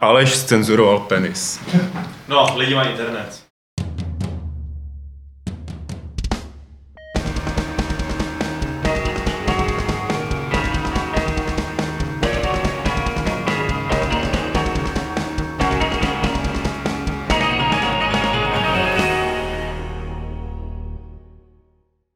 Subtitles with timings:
[0.00, 1.60] Aleš cenzuroval penis.
[2.28, 3.42] No, lidi mají internet.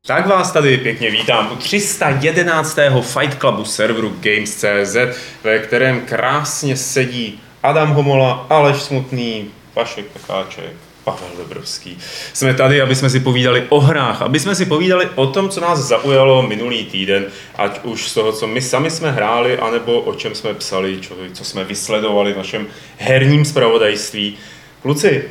[0.07, 2.79] Tak vás tady pěkně vítám u 311.
[3.01, 4.97] Fight Clubu serveru Games.cz,
[5.45, 10.73] ve kterém krásně sedí Adam Homola, Aleš Smutný, Vašek Pekáček,
[11.05, 11.99] Pavel Dobrovský.
[12.33, 15.61] Jsme tady, aby jsme si povídali o hrách, aby jsme si povídali o tom, co
[15.61, 17.25] nás zaujalo minulý týden,
[17.57, 21.15] ať už z toho, co my sami jsme hráli, anebo o čem jsme psali, čo,
[21.33, 22.67] co jsme vysledovali v našem
[22.99, 24.37] herním zpravodajství.
[24.83, 25.25] Kluci,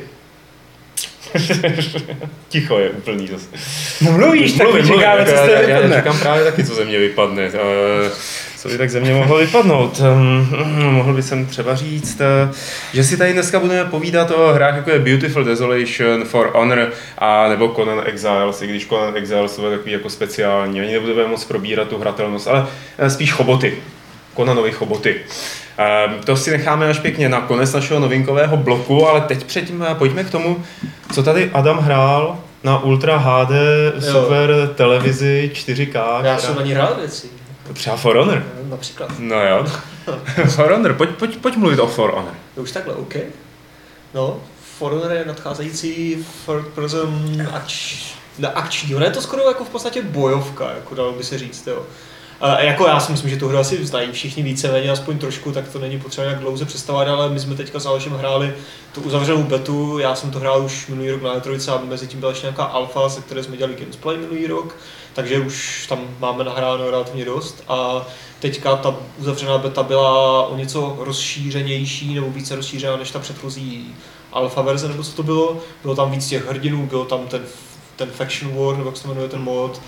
[2.48, 3.46] Ticho je úplný zase.
[4.00, 5.96] No mluvíš, tak Mluvím, my mluvím, čekáme, co jako z já, toho já, já vypadne.
[5.96, 7.48] čekám právě taky, co ze mě vypadne.
[7.48, 8.12] Uh,
[8.64, 10.00] co by tak ze mě mohlo vypadnout?
[10.00, 10.48] Um,
[10.94, 12.54] mohl bych jsem třeba říct, uh,
[12.92, 16.88] že si tady dneska budeme povídat o hrách jako je Beautiful Desolation, For Honor
[17.18, 20.80] a nebo Conan Exiles, i když Conan Exiles je takový jako speciální.
[20.80, 22.66] Ani nebudeme moc probírat tu hratelnost, ale
[22.98, 23.74] eh, spíš choboty.
[24.34, 25.16] Konanovi choboty.
[25.78, 29.94] Ehm, To si necháme až pěkně na konec našeho novinkového bloku, ale teď předtím eh,
[29.94, 30.62] pojďme k tomu,
[31.12, 33.50] co tady Adam hrál na Ultra HD
[34.12, 35.94] Super televizi 4K.
[35.94, 37.26] Já která- jsem na ní hrál věci.
[37.72, 38.44] Třeba For Honor.
[38.62, 39.10] Například.
[39.18, 39.66] No jo.
[40.48, 42.34] For Honor, pojď, pojď, pojď mluvit o For Honor.
[42.54, 43.14] To už takhle, OK.
[44.14, 44.40] No,
[44.78, 47.96] For Honor je nadcházející third person ač,
[48.38, 48.94] na akční.
[48.94, 51.82] Ono je to skoro jako v podstatě bojovka, jako dalo by se říct, jo.
[52.40, 55.68] A jako já si myslím, že tu hru asi znají všichni víceméně, aspoň trošku, tak
[55.68, 58.54] to není potřeba nějak dlouze představovat, ale my jsme teďka s Alešem hráli
[58.92, 62.20] tu uzavřenou betu, já jsem to hrál už minulý rok na E3 a mezi tím
[62.20, 64.76] byla ještě nějaká alfa, se které jsme dělali gameplay minulý rok,
[65.14, 68.06] takže už tam máme nahráno relativně dost a
[68.40, 73.94] teďka ta uzavřená beta byla o něco rozšířenější nebo více rozšířená než ta předchozí
[74.32, 75.58] alfa verze, nebo co to bylo.
[75.82, 77.42] Bylo tam víc těch hrdinů, byl tam ten,
[77.96, 79.80] ten Faction War, nebo jak se jmenuje ten mod,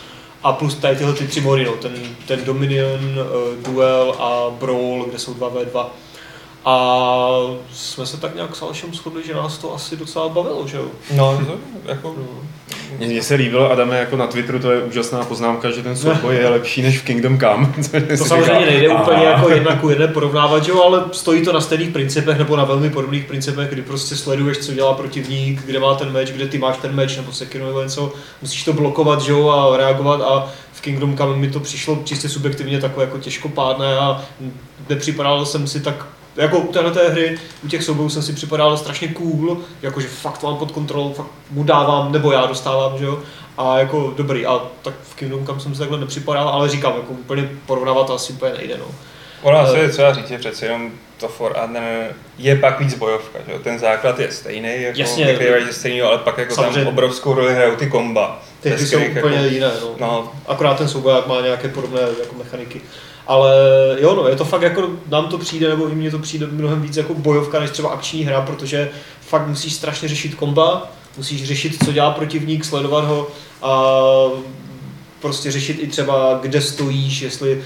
[0.42, 1.92] a plus tady tyhle ty tři mody, no, ten,
[2.26, 5.86] ten Dominion, uh, Duel a Brawl, kde jsou 2v2.
[6.66, 7.40] A
[7.72, 10.86] jsme se tak nějak s Alešem shodli, že nás to asi docela bavilo, že jo?
[11.14, 11.58] No, to,
[11.90, 12.14] jako,
[12.98, 16.36] Mně, mně se líbilo, Adame, jako na Twitteru, to je úžasná poznámka, že ten souboj
[16.36, 17.68] je lepší než v Kingdom Come.
[18.18, 21.60] To samozřejmě nejde úplně jako jedna ku jedné porovnávat, že jo, ale stojí to na
[21.60, 25.94] stejných principech nebo na velmi podobných principech, kdy prostě sleduješ, co dělá protivník, kde má
[25.94, 28.12] ten meč, kde ty máš ten meč, nebo Sekiro nebo něco,
[28.42, 32.28] musíš to blokovat, že jo, a reagovat a v Kingdom Come mi to přišlo čistě
[32.28, 34.24] subjektivně takové jako těžkopádné a
[34.88, 38.76] nepřipadalo jsem si tak jako u téhle té hry, u těch soubojů jsem si připadal
[38.76, 43.18] strašně cool, jakože fakt mám pod kontrolou, fakt mu dávám, nebo já dostávám, že jo,
[43.58, 47.12] a jako dobrý, a tak v Kingdom Come jsem si takhle nepřipadal, ale říkám, jako
[47.12, 48.86] úplně porovnávat to asi úplně nejde, no.
[49.42, 53.38] ono asi je třeba říct, že přece jenom to For Honor je pak víc bojovka,
[53.46, 53.58] že jo?
[53.58, 55.38] Ten základ je stejný, jako Jasně.
[55.66, 56.84] ze stejného, ale pak jako Samozřejmě.
[56.84, 58.42] tam obrovskou roli hrajou ty komba.
[58.60, 59.94] Ty jsou úplně jako, jiné, no.
[60.00, 62.80] No, Akorát ten souboják má nějaké podobné jako mechaniky.
[63.26, 63.54] Ale
[64.00, 66.82] jo, no, je to fakt jako, nám to přijde, nebo i mně to přijde mnohem
[66.82, 71.84] víc jako bojovka, než třeba akční hra, protože fakt musíš strašně řešit komba, musíš řešit,
[71.84, 73.28] co dělá protivník, sledovat ho
[73.62, 73.92] a
[75.20, 77.64] prostě řešit i třeba, kde stojíš, jestli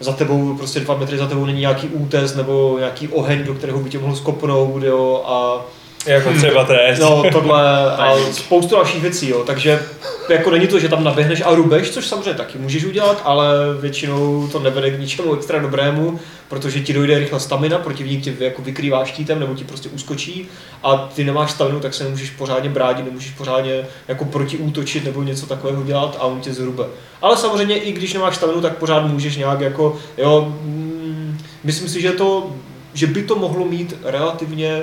[0.00, 3.78] za tebou, prostě dva metry za tebou není nějaký útes nebo nějaký oheň, do kterého
[3.78, 5.64] by tě mohl skopnout, jo, a
[6.06, 7.00] jako třeba trest.
[7.00, 9.44] No, tohle a spoustu dalších věcí, jo.
[9.46, 9.82] Takže
[10.28, 13.46] jako není to, že tam naběhneš a rubeš, což samozřejmě taky můžeš udělat, ale
[13.80, 18.62] většinou to nevede k ničemu extra dobrému, protože ti dojde rychle stamina, protivník tě jako
[18.62, 20.48] vykrývá štítem nebo ti prostě uskočí
[20.82, 25.46] a ty nemáš staminu, tak se nemůžeš pořádně bránit, nemůžeš pořádně jako protiútočit nebo něco
[25.46, 26.84] takového dělat a on tě zhrube.
[27.22, 32.00] Ale samozřejmě i když nemáš staminu, tak pořád můžeš nějak jako, jo, mm, myslím si,
[32.00, 32.50] že to,
[32.94, 34.82] že by to mohlo mít relativně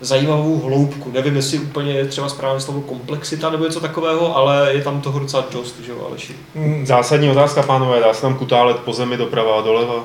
[0.00, 1.10] zajímavou hloubku.
[1.12, 5.18] Nevím, jestli úplně je třeba správné slovo komplexita nebo něco takového, ale je tam toho
[5.18, 6.34] docela dost, že jo, Aleši.
[6.54, 9.94] Mm, Zásadní otázka, pánové, dá se tam kutálet po zemi doprava a doleva?
[9.94, 10.02] Uh,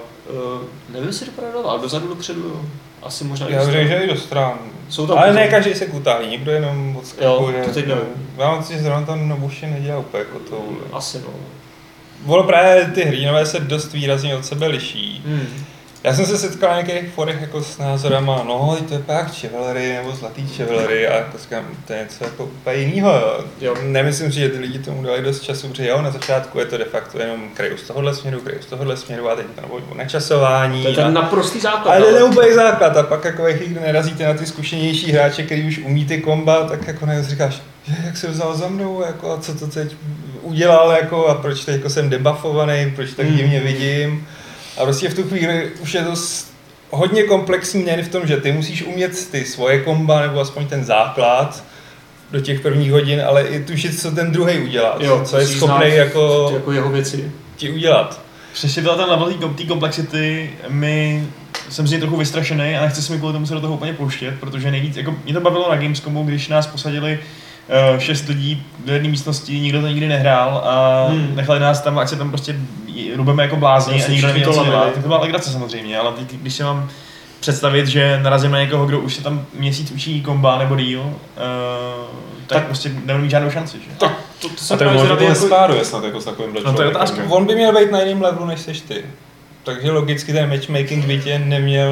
[0.90, 2.62] nevím, jestli doprava ale dozadu, dopředu, jo.
[3.04, 4.60] Asi možná i Já řekl, že i do stran.
[4.90, 8.04] Jsou tam Ale ne každý se kutálí, někdo jenom moc Jo, to teď nevím.
[8.38, 10.64] Já mám pocit, že zrovna to Nobuši nedělá úplně jako to.
[10.94, 11.34] Asi no.
[12.34, 15.24] Ono právě ty hrdinové se dost výrazně od sebe liší.
[15.26, 15.66] Hmm.
[16.04, 19.94] Já jsem se setkal na některých forech jako s názorama, no to je pak Chevalery
[19.94, 23.12] nebo Zlatý Chevalery a jako říkám, to je něco jako úplně jinýho.
[23.12, 23.44] Jo.
[23.62, 23.76] Jo.
[23.84, 26.78] Nemyslím si, že ty lidi tomu dali dost času, protože jo, na začátku je to
[26.78, 29.74] de facto jenom kraju z tohohle směru, kraju z tohohle směru a teď to nebo
[29.92, 30.84] o načasování.
[30.84, 31.92] To je a- ten naprostý základ.
[31.94, 35.12] ale to je úplně základ a pak jako ve chvíli, kdy narazíte na ty zkušenější
[35.12, 38.68] hráče, který už umí ty komba, tak jako najednou říkáš, že jak se vzal za
[38.68, 39.96] mnou, jako a co to teď
[40.42, 43.38] udělal, jako a proč teď jako jsem debuffovaný, proč tak Hmm.
[43.38, 44.28] divně vidím.
[44.78, 46.16] A prostě v tu chvíli už je to
[46.90, 50.86] hodně komplexní nejen v tom, že ty musíš umět ty svoje komba, nebo aspoň ten
[50.86, 51.64] základ
[52.32, 55.96] do těch prvních hodin, ale i tušit, co ten druhý udělá, Jo, co je schopný
[55.96, 57.32] jako jako jeho věci.
[57.56, 58.22] ti udělat.
[58.54, 61.28] Přesně byla ten level té komplexity, my
[61.70, 63.94] jsem z něj trochu vystrašený a nechci se mi kvůli tomu se do toho úplně
[63.94, 67.51] pouštět, protože nejvíc, jako mě to bavilo na Gamescomu, když nás posadili uh,
[67.98, 71.36] šest lidí do jedné místnosti, nikdo to nikdy nehrál a Hmm.
[71.36, 72.56] nechali nás tam, ať se tam prostě
[73.16, 74.78] rubeme jako blázni a nikdo neví, to co dělá.
[74.78, 74.92] lamili.
[74.94, 76.90] Tak to byla legrace samozřejmě, ale teď, když se mám
[77.40, 81.12] představit, že narazím na někoho, kdo už se tam měsíc učí komba nebo díl, uh,
[82.48, 83.90] tak, Tak- prostě mít žádnou šanci, že?
[83.98, 86.74] Tak to, to A jsem tak možná to jako, nespáruje snad jako s takovýmhle No
[86.74, 87.22] to je otázka.
[87.30, 89.04] On by měl být na jiném levelu, než seš ty.
[89.64, 91.92] Takže logicky ten matchmaking by tě neměl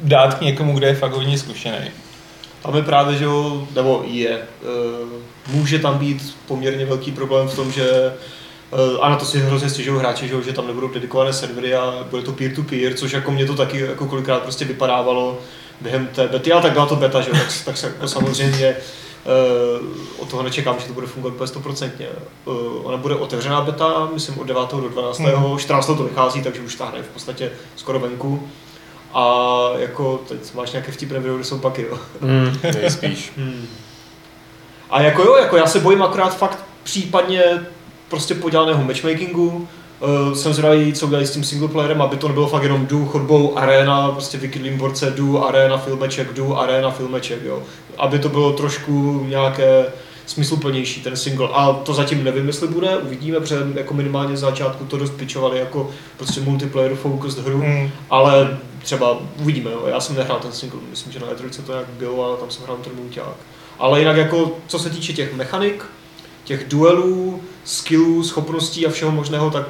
[0.00, 1.76] dát k někomu, kde je fakt hodně zkušený.
[2.62, 7.56] Tam je právě, že jo, nebo je, eh, může tam být poměrně velký problém v
[7.56, 7.90] tom, že
[8.72, 11.74] eh, a na to si hrozně stěžují hráči, že, jo, že tam nebudou dedikované servery
[11.74, 15.38] a bude to peer-to-peer, což jako mě to taky jako kolikrát prostě vypadávalo
[15.80, 18.76] během té bety, ale tak byla to beta, že tak, tak se jako samozřejmě
[19.24, 19.86] uh,
[20.18, 22.06] od toho nečekám, že to bude fungovat úplně stoprocentně.
[22.44, 24.70] Uh, ona bude otevřená beta, myslím od 9.
[24.70, 25.18] do 12.
[25.18, 25.58] Hmm.
[25.58, 25.86] 14.
[25.86, 28.48] to vychází, takže už ta hra je v podstatě skoro venku.
[29.14, 31.98] A jako, teď máš nějaké vtipné video, kde jsou paky, jo.
[32.22, 33.32] Hmm, nejspíš.
[33.36, 33.66] Hmm.
[34.90, 37.42] A jako jo, jako já se bojím akorát fakt případně
[38.08, 39.68] prostě podělaného matchmakingu.
[40.00, 43.58] Uh, jsem zvědavý, co udělají s tím singleplayerem, aby to nebylo fakt jenom jdu chodbou,
[43.58, 47.62] arena, prostě vykydlím borce, jdu, arena, filmeček, jdu, arena, filmeček, jo.
[47.98, 49.86] Aby to bylo trošku nějaké
[50.28, 51.48] smysluplnější ten single.
[51.52, 55.58] A to zatím nevím, jestli bude, uvidíme, protože jako minimálně z začátku to dost pičovali
[55.58, 57.58] jako prostě multiplayer focused hru.
[57.58, 57.90] Hmm.
[58.10, 59.84] Ale třeba uvidíme, jo.
[59.86, 62.64] já jsem nehrál ten single, myslím, že na E3 to nějak bylo, ale tam jsem
[62.64, 63.36] hrál ten mulťák.
[63.78, 65.84] Ale jinak jako, co se týče těch mechanik,
[66.44, 69.66] těch duelů, skillů, schopností a všeho možného, tak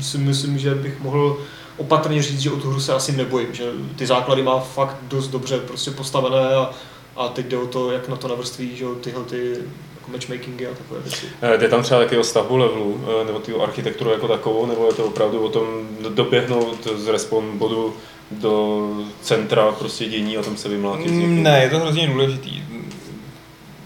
[0.00, 1.38] si myslím, že bych mohl
[1.76, 5.28] opatrně říct, že o tu hru se asi nebojím, že ty základy má fakt dost
[5.28, 6.70] dobře prostě postavené a,
[7.16, 9.50] a teď jde o to, jak na to navrství, že jo, tyhle ty
[10.00, 11.26] jako matchmakingy a takové věci.
[11.42, 14.86] Eh, Jde tam třeba taky o stavbu levelu, eh, nebo tu architekturu jako takovou, nebo
[14.86, 15.64] je to opravdu o tom
[16.02, 17.94] do- doběhnout z respawn bodu
[18.30, 18.86] do
[19.22, 21.42] centra prostě dění a tam se vymlátit někým?
[21.42, 22.62] Ne, je to hrozně důležitý.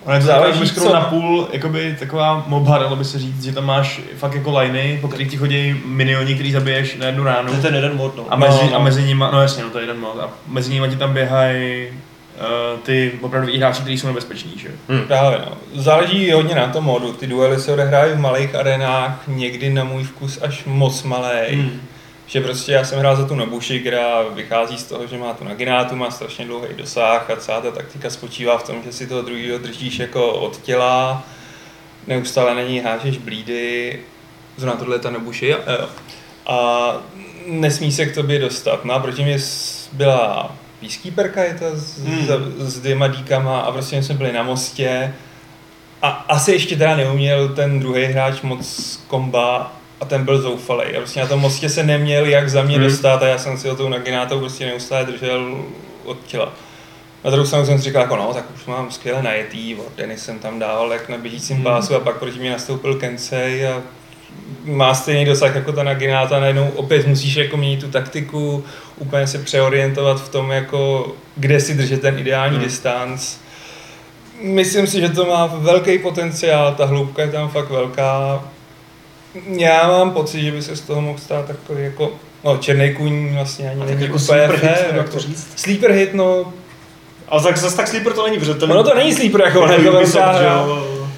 [0.07, 3.45] Ale to Záleží, záleží skoro co- na půl, jakoby taková mobha, dalo by se říct,
[3.45, 7.25] že tam máš fakt jako liney, po kterých ti chodí minioni, který zabiješ na jednu
[7.25, 7.49] ránu.
[7.49, 8.25] To je ten jeden mod, no.
[8.29, 8.77] A mezi, No, no.
[8.77, 11.13] a mezi nimi, no jasně, no to je jeden mod, a mezi nimi ti tam
[11.13, 11.87] běhají
[12.83, 14.69] ty opravdu hráči, kteří jsou nebezpeční, že?
[14.69, 15.01] jo.
[15.07, 15.59] Právě no.
[15.75, 17.13] Záleží hodně na tom modu.
[17.13, 21.47] Ty duely se odehrávají v malých arenách, někdy na můj vkus až moc malé.
[21.51, 21.81] Hmm.
[22.27, 25.45] Že prostě já jsem hrál za tu Nobuši, která vychází z toho, že má tu
[25.45, 29.23] naginátu, má strašně dlouhý dosah a celá ta taktika spočívá v tom, že si toho
[29.23, 31.23] druhého držíš jako od těla,
[32.07, 34.01] neustále na ní hážeš blídy,
[34.57, 35.59] zrovna tohle je ta Nobuši, jo.
[36.47, 36.91] A
[37.47, 38.85] nesmí se k tobě dostat.
[38.85, 39.39] No a proti mě
[39.93, 42.27] byla peacekeeperka, je ta s, Hmm.
[42.27, 45.15] s, s dvěma díkama a prostě jsme byli na mostě
[46.03, 50.85] a asi ještě teda neuměl ten druhý hráč moc komba a ten byl zoufalý.
[50.97, 52.85] A prostě na tom mostě se neměl jak za mě Hmm.
[52.87, 55.65] dostat a já jsem si o tou naginátou prostě neustále držel
[56.05, 56.53] od těla.
[57.25, 60.39] Na druhou stranu jsem si říkal, jako no, tak už mám skvěle najetý, Wardeny jsem
[60.39, 61.65] tam dával jak na běžícím Hmm.
[61.65, 63.83] pásu a pak proti mě nastoupil Kensei a
[64.65, 68.65] má stejný dosah jako ta nagináta, najednou opět musíš jako měnit tu taktiku,
[68.99, 72.65] úplně se přeorientovat v tom, jako, kde si držet ten ideální Hmm.
[72.65, 73.37] distanc.
[74.43, 78.45] Myslím si, že to má velký potenciál, ta hloubka je tam fakt velká.
[79.49, 82.11] Já mám pocit, že by se z toho mohl stát takový jako,
[82.45, 85.11] no černý kůň vlastně ani A není jako úplně sleeper hit, jako.
[85.11, 85.49] to říct?
[85.57, 86.53] Sleeper hit, no,
[87.29, 88.73] Ale tak zase tak sleeper to není, protože ten...
[88.73, 90.67] ono to není sleeper jako, ono to velká hra.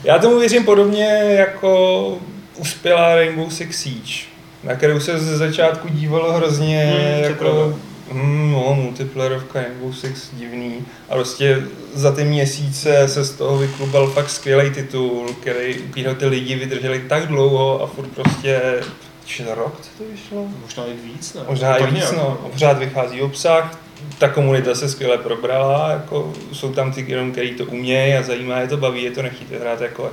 [0.05, 1.05] Já tomu věřím podobně
[1.39, 2.13] jako
[2.57, 4.25] uspělá Rainbow Six Siege,
[4.67, 7.79] na kterou se ze začátku dívalo hrozně Hmm, jako
[8.13, 11.63] hmm, no, multiplayerovka Rainbow Six divný a prostě
[11.95, 16.55] za ty měsíce se z toho vyklubal fakt skvělý titul, který, u kterého ty lidi
[16.55, 18.81] vydrželi tak dlouho a furt prostě
[19.25, 20.47] čtyři rok, to vyšlo?
[20.63, 21.41] Možná i víc, ne?
[21.49, 22.39] Možná i víc, no.
[22.45, 23.79] A Pořád vychází obsah,
[24.19, 28.59] ta komunita se skvěle probrala, jako jsou tam ty jenom, který to umějí a zajímá
[28.59, 30.11] je to, baví je to, nechtějí hrát jako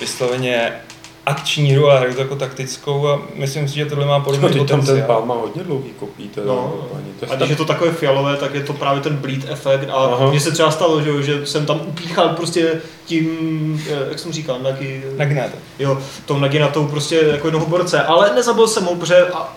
[0.00, 0.72] vysloveně
[1.26, 4.56] akční hru, ale hru jako taktickou a myslím si, že tohle má No, podobný teď
[4.58, 5.06] tam ten potenciál.
[5.20, 7.64] pán má hodně dlouhý kopí, to je No, paní, to je a když je to
[7.64, 10.30] takové fialové, tak je to právě ten bleed efekt a Aha.
[10.30, 14.58] mně se třeba stalo, že, že jsem tam upíchal prostě tím, eh, jak jsem říkal,
[14.62, 15.52] nagi, Nagnáte.
[15.78, 19.56] jo, tou naginatou prostě jako jednoho borce, ale nezabil jsem ho, protože a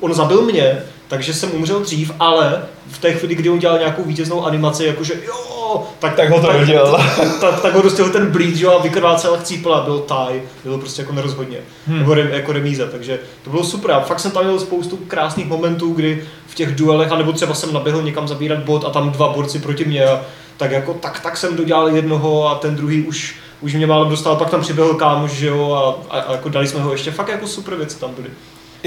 [0.00, 4.02] on zabil mě, takže jsem umřel dřív, ale v té chvíli, kdy on dělal nějakou
[4.04, 6.96] vítěznou animaci, jakože jo, tak, Tak ho to dodělal.
[7.16, 10.42] Tak, tak, tak, ho dostihl ten bleed, jo, a vykrvácel a chcípl a byl taj,
[10.64, 11.98] bylo prostě jako nerozhodně, hmm.
[11.98, 15.46] nebo re, jako remíza, takže to bylo super a fakt jsem tam měl spoustu krásných
[15.46, 19.32] momentů, kdy v těch duelech, anebo třeba jsem naběhl někam zabírat bod a tam dva
[19.32, 20.20] borci proti mě a
[20.56, 24.36] tak jako tak, tak jsem dodělal jednoho a ten druhý už už mě málem dostal,
[24.36, 25.72] pak tam přiběhl kámoš, že jo,
[26.10, 28.30] a, a, a jako dali jsme ho ještě, fakt jako super věci tam byly.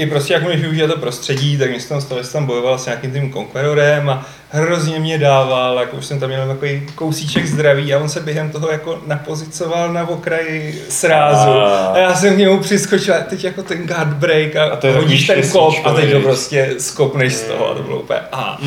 [0.00, 2.78] I prostě jak můžeš využít to prostředí, tak mě tam stalo, že jsem tam bojoval
[2.78, 7.46] s nějakým tím konkurorem a hrozně mě dával, jako už jsem tam měl takový kousíček
[7.46, 11.86] zdraví a on se během toho jako napozicoval na okraji srázu A.
[11.86, 14.92] a já jsem k němu přiskočil a teď jako ten guard break a, A to
[14.92, 18.58] hodíš ten kop a teď to prostě skopneš z toho a to bylo úplně a.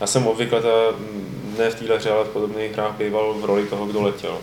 [0.00, 0.68] Já jsem obvykle ta,
[1.58, 4.38] ne v téhle hře, ale v podobných hrách býval v roli toho, kdo letěl.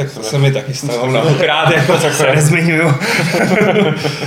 [0.00, 2.94] Tak to se mi taky stalo mnohokrát, jako tak se nezmiňuju.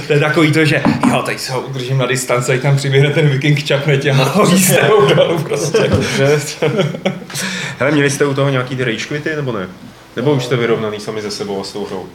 [0.08, 3.10] to je takový to, že jo, teď se ho udržím na distanci, teď tam přiběhne
[3.10, 5.90] ten viking, čapne tě a hodí se ho dolů prostě.
[7.80, 9.68] Hele, měli jste u toho nějaký ty rage quity, nebo ne?
[10.16, 12.06] Nebo už jste vyrovnaný sami ze sebou a s tou hrou?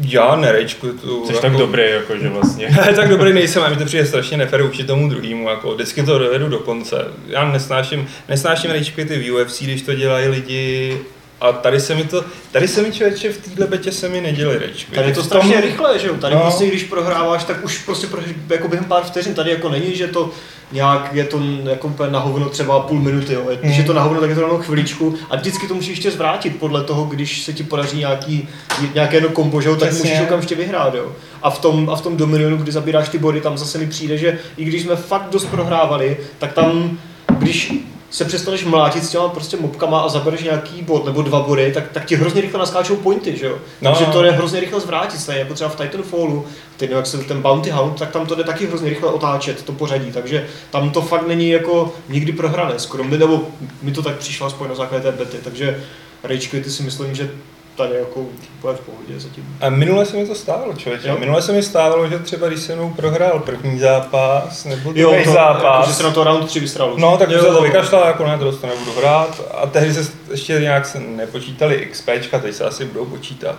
[0.00, 1.26] Já nerečku tu.
[1.26, 2.68] Jsi tak dobrý, jako že vlastně.
[2.96, 6.18] Tak dobrý nejsem a mi to přijde strašně nefér vůči tomu druhému, jako vždycky to
[6.18, 7.04] dovedu do konce.
[7.26, 10.98] Já nesnáším, nesnáším rage quity v UFC, když to dělají lidi
[11.40, 14.58] a tady se mi to, tady se mi člověče v téhle betě se mi neděli
[14.58, 14.94] quity.
[14.94, 16.14] Tady je to tom- strašně rychle, že jo?
[16.14, 16.40] Tady No.
[16.40, 19.34] prostě, když prohráváš, tak už prostě pro, jako během pár vteřin.
[19.34, 20.30] Tady jako není, že to
[20.72, 21.40] nějak je to
[21.70, 23.42] jako úplně na hovno třeba půl minuty, jo.
[23.60, 23.80] Když Hmm.
[23.80, 26.56] je to na hovno, tak je to jenom chviličku a vždycky to musíš ještě zvrátit
[26.56, 28.48] podle toho, když se ti podaří nějaký,
[28.94, 30.10] nějaké jedno kombo, že jo, tak Přesně.
[30.10, 31.12] musíš okamžitě vyhrát, jo.
[31.42, 34.18] A v tom, a v tom Dominionu, kdy zabíráš ty body, tam zase mi přijde,
[34.18, 36.98] že i když jsme fakt dost prohrávali, tak tam,
[37.38, 37.72] když
[38.10, 41.88] se přestaneš mlátit s těma prostě mobkama a zabereš nějaký bod nebo dva body, tak,
[41.92, 43.58] tak ti hrozně rychle naskáčou pointy, že jo?
[43.82, 43.90] No.
[43.90, 46.46] Takže to je hrozně rychle zvrátit se, jako třeba v Titanfallu,
[46.76, 49.62] teď nevím, jak se ten Bounty Hound, tak tam to jde taky hrozně rychle otáčet,
[49.62, 53.42] to pořadí, takže tam to fakt není jako nikdy prohrané, skoro mi, nebo
[53.82, 55.84] mi to tak přišlo aspoň na základě té bety, takže
[56.24, 57.30] Rage Quity si myslím, že
[57.76, 59.56] tady jako úplně v pohodě zatím.
[59.60, 61.08] A minule se mi to stávalo, člověče.
[61.08, 61.16] Jo.
[61.18, 65.24] Minule se mi stávalo, že třeba když jsem mnou prohrál první zápas nebo Jo, druhý
[65.24, 67.02] to, zápas, jako, že se na to round 3 vystral už.
[67.02, 69.42] No, tak jo, se to vykašlal, jako ne, to to nebudu hrát.
[69.54, 73.56] A tehdy se ještě nějak se nepočítali XPčka, teď se asi budou počítat.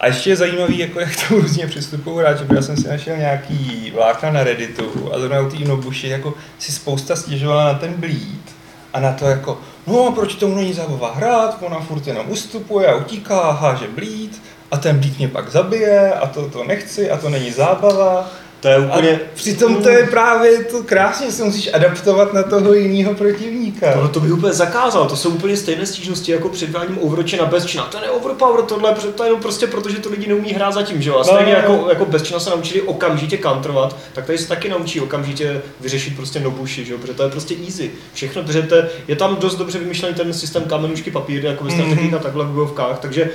[0.00, 3.16] A ještě je zajímavý, jako jak to různě přistupují hráči, protože já jsem si našel
[3.16, 7.92] nějaký vlákna na Redditu a zrovna u té Nobuši jako si spousta stěžovala na ten
[7.92, 8.56] bleed
[8.92, 12.96] a na to jako, no proč tomu není zábava hrát, ona furt jenom ustupuje a
[12.96, 17.28] utíká háže bleed a ten bleed mě pak zabije a to, to nechci a to
[17.30, 18.30] není zábava.
[18.66, 19.20] To je A úplně...
[19.34, 23.92] přitom to je právě to krásně, se musíš adaptovat na toho jiného protivníka.
[23.92, 27.84] Tohle to bych úplně zakázal, to jsou úplně stejné stížnosti jako předváděním Overwatche na Bezčina.
[27.84, 31.02] To je overpower, tohle to je jenom prostě proto, že to lidi neumí hrát zatím,
[31.02, 31.14] že jo?
[31.16, 31.88] A No, stejně no, jako, no.
[31.88, 36.84] jako Bezčina se naučili okamžitě counterovat, tak tady se taky naučí okamžitě vyřešit prostě nobuši,
[36.84, 36.98] že jo?
[36.98, 37.90] Protože to je prostě easy.
[38.14, 38.74] Všechno, protože to
[39.08, 41.96] je, tam dost dobře vymyšlený ten systém kamenušky papír, jako jste Mhm.
[41.98, 42.18] mm-hmm.
[42.18, 43.30] takhle v bojovkách, takže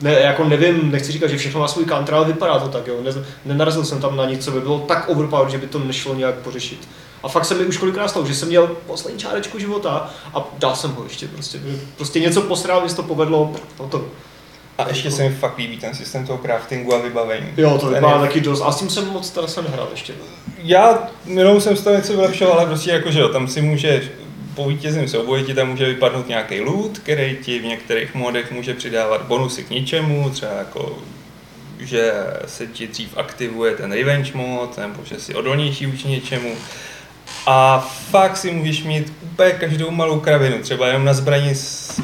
[0.00, 2.94] ne, jako nevím, nechci říkat, že všechno má svůj counter, ale vypadá to tak, jo.
[3.02, 3.10] Ne,
[3.44, 6.34] nenarazil jsem tam na nic, co by bylo tak overpowered, že by to nešlo nějak
[6.34, 6.88] pořešit.
[7.22, 10.76] A fakt se mi už kolikrát stalo, že jsem měl poslední čárečku života a dal
[10.76, 11.58] jsem ho ještě prostě.
[11.96, 14.04] Prostě něco posral, se to povedlo, no to.
[14.78, 17.46] A ještě se mi fakt líbí ten systém toho craftingu a vybavení.
[17.56, 18.62] Jo, to vypadá je- taky dost.
[18.64, 20.12] A s tím jsem moc teda se nehrál ještě.
[20.58, 24.04] Já jenom jsem z toho něco vylepšoval, ale prostě jako, že jo, tam si můžeš
[24.56, 28.74] po vítězném souboji ti tam může vypadnout nějaký loot, který ti v některých modech může
[28.74, 30.98] přidávat bonusy k něčemu, třeba jako
[31.80, 32.12] že
[32.46, 36.54] se ti dřív aktivuje ten revenge mod, nebo že si odolnější vůči něčemu.
[37.46, 37.78] A
[38.10, 41.52] fakt si můžeš mít úplně každou malou kravinu, třeba jenom na zbraní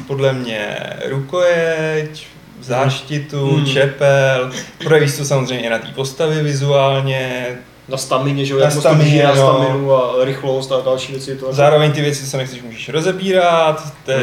[0.07, 2.27] podle mě rukojeť,
[2.61, 3.65] záštitu, Hmm.
[3.65, 4.51] čepel,
[4.83, 7.45] projevíš to samozřejmě na té postavě vizuálně,
[7.87, 8.95] Na stamině, že jo, Na jak moc to na
[9.35, 9.35] no.
[9.35, 11.35] staminu a rychlost a další věci.
[11.35, 14.13] To jako- Zároveň ty věci, co nechceš, můžeš rozebírat, ty,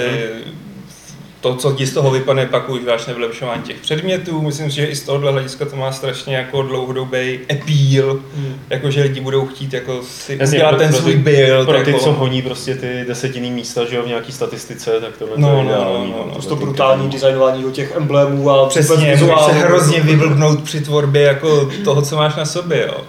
[1.40, 4.42] to, co ti z toho vypadne, pak už vážné vylepšování těch předmětů.
[4.42, 8.54] Myslím si, že i z tohohle hlediska to má strašně jako dlouhodobý appeal, Hmm.
[8.70, 11.68] jakože lidi budou chtít jako si Jasně, udělat pro- ten svůj build.
[11.68, 15.16] Pro ty, jako, co honí prostě ty desetinný místa, že jo, v nějaký statistice, tak
[15.18, 16.10] tohle No, to no, je ideální.
[16.12, 20.62] no, no, no, Prostě brutální designování o těch emblémů a Přesně, můžeš se hrozně vyblbnout
[20.62, 22.84] při tvorbě jako toho, co máš na sobě.
[22.86, 23.00] Jo.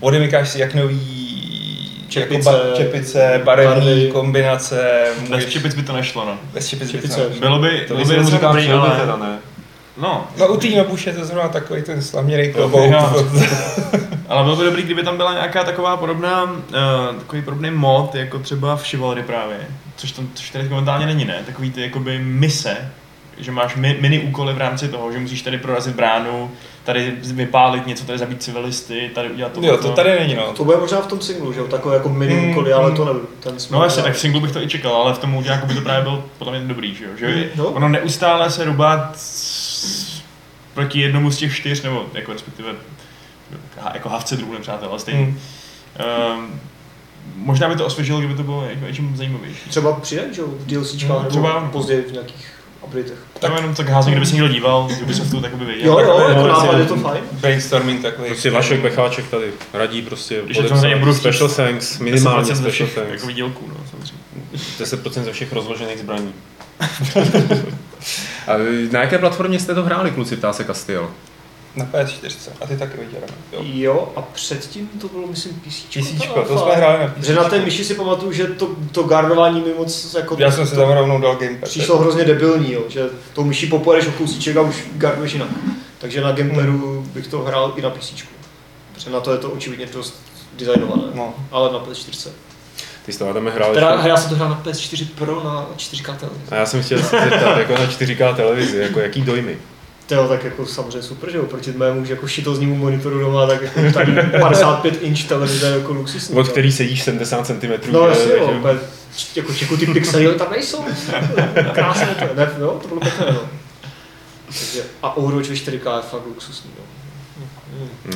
[0.00, 1.26] Odemykáš si jak nový
[2.08, 4.10] Čepice, jako ba- čepice barevný barvy.
[4.12, 6.38] kombinace, Bez můžeš, čepic by to nešlo, no.
[6.52, 7.20] bez čepic, Čepice.
[7.20, 7.40] čepice.
[7.40, 9.00] Bylo by, To bylo by by docela dobrý, filmy ale...
[9.00, 9.38] teda, ne?
[9.96, 12.90] No, No u té Nobuše je to zrovna takový ten slaměrý klobouk.
[12.92, 13.26] jo.
[14.28, 16.50] ale bylo by dobrý, kdyby tam byla nějaká taková podobná, uh,
[17.18, 19.56] takový podobný mod, jako třeba v Chivalry právě.
[19.96, 21.42] Což tam, což tady momentálně není, ne?
[21.46, 22.76] Takový ty jakoby mise,
[23.38, 26.50] že máš mi, mini úkoly v rámci toho, že musíš tady prorazit bránu,
[26.84, 29.66] tady vypálit něco, tady zabít civilisty, tady udělat to.
[29.66, 30.52] Jo, to tady není, no.
[30.52, 32.96] To bude možná v tom singlu, že jo, takové jako mini Mm, úkoly, ale mm.
[32.96, 33.22] to nevím.
[33.40, 35.74] Ten No jasně, tak v singlu bych to i čekal, ale v tom multiáku by
[35.74, 37.10] to právě byl podle mě dobrý, že jo?
[37.16, 37.66] Že No.
[37.66, 40.22] ono neustále se rubá s-
[40.74, 42.68] proti jednomu z těch čtyř, nebo jako respektive
[43.94, 45.20] jako havce druhů nepřátel, ale stejně.
[45.24, 45.38] Hmm.
[46.38, 46.60] Um,
[47.36, 49.70] možná by to osvěžilo, kdyby to bylo jako něčím zajímavější.
[49.70, 52.52] Třeba přijde, že jo, v DLCčkách No, nebo třeba- později v nějakých
[52.86, 53.18] updatech.
[53.40, 55.86] Tak jenom tak házím, kdyby se někdo díval, kdyby se v tu tak by věděl.
[55.86, 57.20] Jo, jo, jako nápad je to fajn.
[57.32, 58.28] Brainstorming takový.
[58.28, 62.54] Prostě Vašek Becháček tady radí prostě Když je samozřejmě budu special thanks, minimálně 10% ze
[62.54, 63.12] special všech thanks.
[63.12, 64.22] jako výdělků, no, samozřejmě.
[64.78, 66.32] 10% ze všech rozložených zbraní.
[68.46, 68.52] A
[68.92, 71.10] na jaké platformě jste to hráli, kluci, ptá se Castiel?
[71.76, 72.50] Na PS4.
[72.60, 73.20] A ty taky viděl,
[73.52, 73.60] jo.
[73.62, 75.74] Jo, a předtím to bylo, myslím, PC.
[75.88, 79.60] Tisíčko, to jsme hráli na Že na té myši si pamatuju, že to, to gardování
[79.60, 80.36] mi moc jako...
[80.38, 81.68] Já jsem si tam rovnou dal gamepad.
[81.68, 83.02] Přišlo hrozně debilní, jo, že
[83.32, 85.48] tou myší popojedeš o kousíček a už garduješ jinak.
[85.98, 88.12] Takže na gamepadu bych to hrál i na PC.
[88.94, 90.20] Protože na to je to očividně dost
[90.58, 91.02] designované.
[91.14, 91.34] No.
[91.50, 92.28] Ale na PS4.
[93.06, 95.66] Ty jsi to Adame hrál Teda ještě- já jsem to hrál na PS4 Pro na
[95.76, 96.42] 4K televizi.
[96.50, 99.58] A já jsem chtěl se zeptat, jako na 4K televizi, jako jaký dojmy?
[100.06, 103.46] To jo, tak jako samozřejmě super, že jo, proti mému že jako šitoznímu monitoru doma,
[103.46, 106.36] tak jako tady 55 inch televize jako luxusní.
[106.36, 107.92] Od který sedíš 70 cm.
[107.92, 108.78] No jasně, jo, úplně,
[109.36, 110.84] jako čeku ty pixely tam nejsou.
[111.72, 113.40] Krásné to je, ne, jo, to bylo pěkné, no.
[114.46, 116.84] Takže, a Overwatch ve 4K je fakt luxusní, no.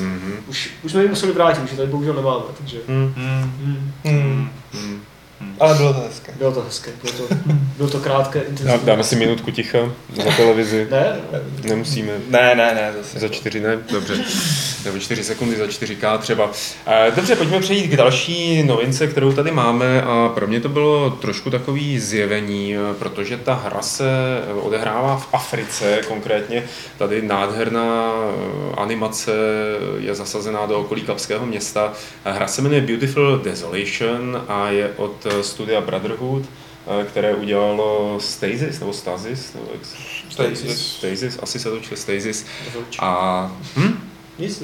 [0.01, 0.35] Mhm.
[0.47, 3.15] Už, už jsme ji museli vrátit, už ji tady bohužel nemáme, takže Hmm.
[4.05, 4.51] Hmm.
[4.73, 5.01] Hmm.
[5.41, 5.57] Hmm.
[5.61, 6.33] Ale bylo to hezké.
[6.39, 7.35] bylo to hezké, bylo to,
[7.77, 8.87] bylo to krátké, intenzivní.
[8.87, 9.79] Dáme si minutku ticha
[10.25, 10.89] za televizi.
[10.91, 12.13] Ne, ne, Nemusíme.
[12.29, 13.19] Ne, ne, ne, zase.
[13.19, 14.15] Za čtyři ne, dobře.
[14.85, 16.51] Nebo čtyři sekundy za 4K třeba.
[16.87, 21.11] Eh, Dobře, pojďme přejít k další novince, kterou tady máme a pro mě to bylo
[21.11, 24.11] trošku takový zjevení, eh, protože ta hra se
[24.51, 26.65] eh, odehrává v Africe, konkrétně
[26.99, 29.33] tady nádherná eh, animace
[29.99, 31.93] je zasazená do okolí Kapského města.
[32.25, 36.43] Hra se jmenuje Beautiful Desolation a je od studia Brotherhood,
[37.01, 39.87] eh, které udělalo Stasis, nebo Stasis, nebo jak
[40.31, 40.97] Stasis.
[40.97, 42.47] Stasis, asi se to čte Stasis.
[42.99, 44.09] A, hm?
[44.39, 44.63] Nic,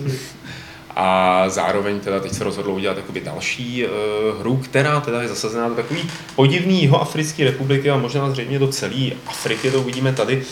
[0.96, 3.90] a zároveň teda teď se rozhodlo udělat jakoby další uh,
[4.40, 9.11] hru, která teda je zasazená do takový podivný jihoafrické republiky a možná zřejmě do celé
[9.26, 10.43] Afriky, to uvidíme tady uh,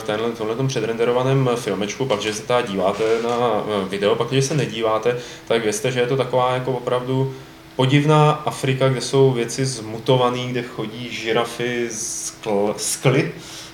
[0.00, 4.54] v tenhle, tomhle předrenderovaném filmečku, pak, že se teda díváte na video, pak, když se
[4.54, 5.16] nedíváte,
[5.48, 7.34] tak vězte, že je to taková jako opravdu
[7.76, 13.32] podivná Afrika, kde jsou věci zmutované, kde chodí žirafy skl, skly,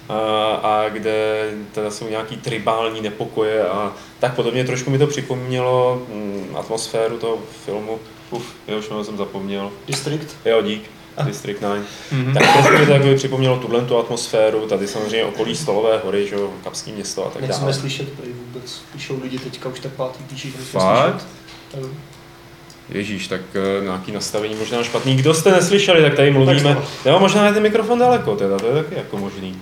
[0.09, 0.15] a,
[0.55, 4.65] a kde teda jsou nějaký tribální nepokoje a tak podobně.
[4.65, 7.99] Trošku mi to připomnělo mm, atmosféru toho filmu.
[8.31, 9.71] Uf, jo, už jsem zapomněl.
[9.87, 10.37] District.
[10.45, 10.91] Jo, dík.
[11.25, 11.83] District 9.
[12.13, 12.35] Mhm.
[12.35, 16.35] Tak trošku mi to takový připomnělo tuhle tu atmosféru, tady samozřejmě okolí Stolové hory, že
[16.35, 17.75] jo, Kapský město a tak Nechceme dále.
[17.75, 18.83] slyšet prý vůbec.
[18.93, 21.27] Píšou lidi teďka už tak pátý píší, že nechceme Fakt?
[22.91, 25.17] Ježíš, tak eh, nějaký nastavení možná špatný.
[25.17, 26.75] Kdo jste neslyšeli, tak tady mluvíme.
[26.75, 29.57] Tak Nebo možná je ten mikrofon daleko, teda, to je taky jako možný.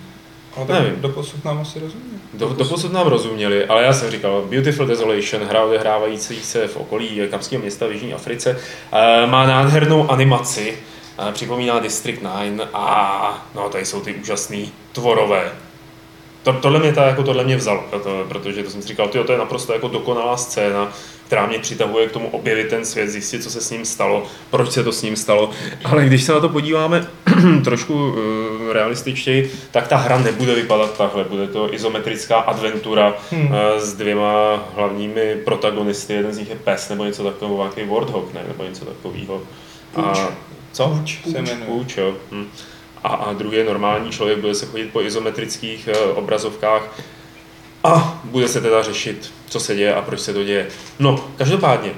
[0.59, 1.01] No, tak Nevím.
[1.01, 2.05] doposud nám asi rozumí.
[2.35, 7.21] Do, doposud nám rozuměli, ale já jsem říkal, Beautiful Desolation, hra odehrávající se v okolí
[7.31, 8.61] Kapského města v Jižní Africe,
[8.93, 10.79] eh, má nádhernou animaci,
[11.19, 15.53] eh, připomíná District 9 a no, tady jsou ty úžasný tvorové.
[16.47, 19.25] To, tohle mě, ta, jako tohle mě vzalo, to, protože to jsem si říkal, tyjo,
[19.25, 20.93] to je naprosto jako dokonalá scéna,
[21.27, 24.73] která mě přitahuje k tomu objevit ten svět, zjistit, co se s ním stalo, proč
[24.73, 25.51] se to s ním stalo.
[25.85, 27.07] Ale když se na to podíváme
[27.65, 28.17] trošku uh,
[28.73, 31.25] realističtěji, tak ta hra nebude vypadat takhle.
[31.25, 33.47] Bude to izometrická adventura hmm.
[33.47, 36.13] uh, s dvěma hlavními protagonisty.
[36.13, 38.45] Jeden z nich je pes nebo něco takového, nějaký Warthog, ne?
[38.49, 39.43] nebo něco takového.
[39.97, 40.29] A,
[40.73, 41.03] co?
[41.27, 41.57] Jmenuje.
[41.67, 42.15] Půč, jo.
[42.33, 42.49] Hm.
[43.05, 47.01] A, a druhý je normální člověk, bude se chodit po izometrických uh, obrazovkách
[47.85, 50.67] a bude se teda řešit, co se děje a proč se to děje.
[50.99, 51.93] No, každopádně,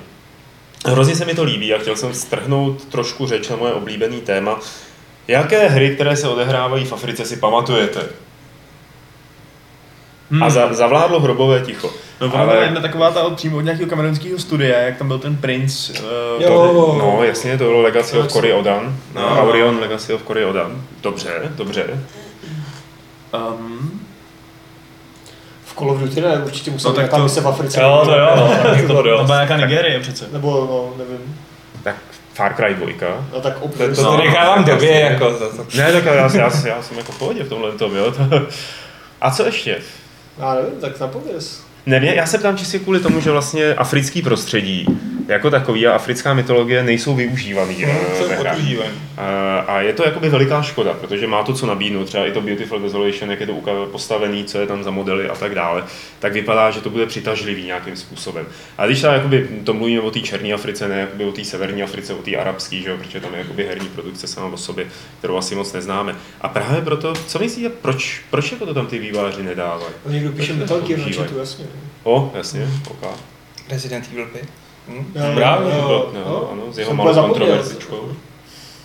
[0.87, 4.61] hrozně se mi to líbí a chtěl jsem strhnout trošku řeč na moje oblíbený téma.
[5.29, 8.09] Jaké hry, které se odehrávají v Africe, si pamatujete?
[10.31, 10.43] Hmm.
[10.43, 11.91] A za, zavládlo hrobové ticho.
[12.21, 15.19] No, ona byla jedna taková ta od, přímo od nějakého kamerunského studia, jak tam byl
[15.19, 15.91] ten princ.
[15.91, 16.49] Uh, Jo.
[16.49, 18.33] To, no, jasně, to bylo Legacy of Legacy.
[18.33, 18.97] Cory Odan.
[19.15, 19.41] No, No.
[19.41, 20.83] Aurion Legacy of Cory Odan.
[21.03, 21.85] Dobře, dobře.
[23.35, 24.01] Um,
[25.65, 27.81] V Call of Duty ne, určitě musel No, no, tak to- mise v Africe.
[27.83, 29.27] jo, to jo, no, tak to to dost.
[29.27, 30.27] byla nějaká Nigerie přece.
[30.33, 31.37] Nebo, no, nevím.
[31.83, 31.97] Tak
[32.35, 32.87] Far Cry 2.
[33.33, 33.97] No tak To, obviously.
[33.97, 34.11] to No.
[34.17, 35.65] no, nechávám době, jako to, to.
[35.77, 38.11] Ne, tak já, já, já, já jsem jako v pohodě v tomhle tom, jo.
[38.13, 38.47] To-
[39.21, 39.79] A co ještě?
[40.39, 41.68] Já nevím, tak napověz.
[41.89, 44.87] Ne, mě- já se ptám čistě kvůli tomu, že vlastně africký prostředí
[45.29, 47.85] jako takový a africká mytologie nejsou využívaný
[48.19, 48.57] jsou ve hrách.
[49.17, 52.41] A- A je to jakoby veliká škoda, protože má to co nabídnout, třeba i to
[52.41, 55.85] Beautiful Desolation, jak je to postavený, co je tam za modely a tak dále,
[56.19, 58.47] tak vypadá, že to bude přitažlivý nějakým způsobem.
[58.79, 61.83] A když třeba jakoby, to mluvíme o té černé Africe, ne jakoby o té severní
[61.83, 64.87] Africe, o té arabské, že jo, protože tam je jakoby herní produkce sama o sobě,
[65.19, 66.15] kterou asi moc neznáme.
[66.41, 69.93] A právě proto, co myslíte, proč, proč jako to tam ty výváři nedávají?
[70.09, 71.65] Někdo píše to Metal Gear chatu, jasně.
[72.03, 73.11] O, jasně, OK.
[73.71, 74.45] Resident Evil 5.
[74.89, 75.13] Hm?
[75.15, 75.71] Jo, Správně.
[75.71, 75.79] jo.
[75.81, 76.21] Jo, no.
[76.21, 78.13] jo, ano, s jeho malou kontroverzičkou.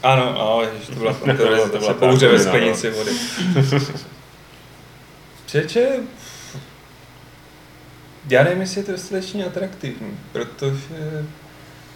[0.03, 3.11] Ano, ano, ježiš, to byla kontroverze, to byla bouře ve sklenici vody.
[5.45, 5.87] Přeče,
[8.29, 11.25] já nevím, jestli je to dostatečně atraktivní, protože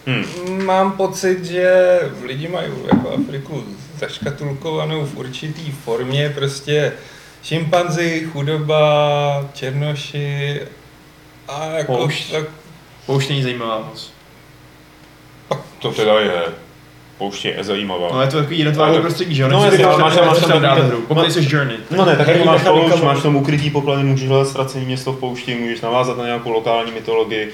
[0.08, 0.66] Hmm.
[0.66, 3.64] mám pocit, že lidi mají jako Afriku
[4.00, 6.94] zaškatulkovanou v určitý formě, prostě
[7.44, 10.62] šimpanzi, chudoba, černoši
[11.48, 12.32] a jako Poušť.
[12.32, 12.44] tak
[13.06, 14.14] Poušť není zajímavá moc.
[15.80, 16.42] To teda je.
[17.18, 18.10] Pouště je zajímavá.
[18.14, 19.48] No je to takový jednotvárný Ale- prostředí, že jo?
[19.52, 21.02] No, jasně, ale máš- že máš tam tam dát hru.
[21.08, 21.78] Pokud jsi Journey.
[21.92, 25.14] No ne, tak jako máš poušť, má- máš tam ukrytý poklady, můžeš hledat ztracené město
[25.14, 27.52] v poušti, můžeš navázat na nějakou lokální mytologii.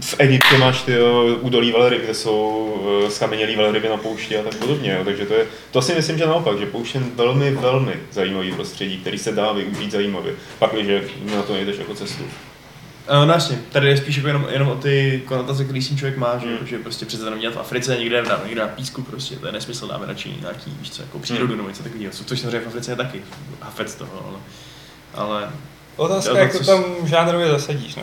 [0.00, 0.92] V Egyptě máš ty
[1.40, 2.64] údolí velryb, kde jsou
[3.02, 4.92] uh, skamenělý velryby na poušti a tak podobně.
[4.98, 5.04] Jo.
[5.04, 8.96] Takže to, je, to si myslím, že naopak, že poušť je velmi, velmi zajímavý prostředí,
[8.98, 10.32] který se dá využít zajímavě.
[10.58, 10.86] Pak, když
[11.36, 12.22] na to nejdeš jako cestu.
[13.18, 15.98] Uh, no jasně, tady je spíš jako jenom, jenom o ty konotace, který s tím
[15.98, 16.66] člověk má, že, Hmm.
[16.66, 19.52] že prostě přece to neměl v Africe, někde, na, někde na písku prostě, to je
[19.52, 21.56] nesmysl, dáme radši nějaký, víš co, jako přírodu Hmm.
[21.56, 23.22] nebo něco takového, co, což samozřejmě v Africe je taky,
[23.60, 24.38] hafec toho, ale,
[25.14, 25.50] ale
[25.96, 28.02] otázka, jak to co- tam žánrově zasadíš, no.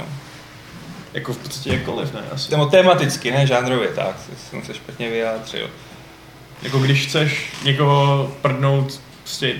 [1.13, 2.50] jako v podstatě jakkoliv, ne, asi.
[2.50, 4.15] Temo tematicky, ne žánrově, tak,
[4.50, 5.70] jsem se špatně vyjádřil.
[6.63, 9.56] Jako když chceš někoho prdnout prostě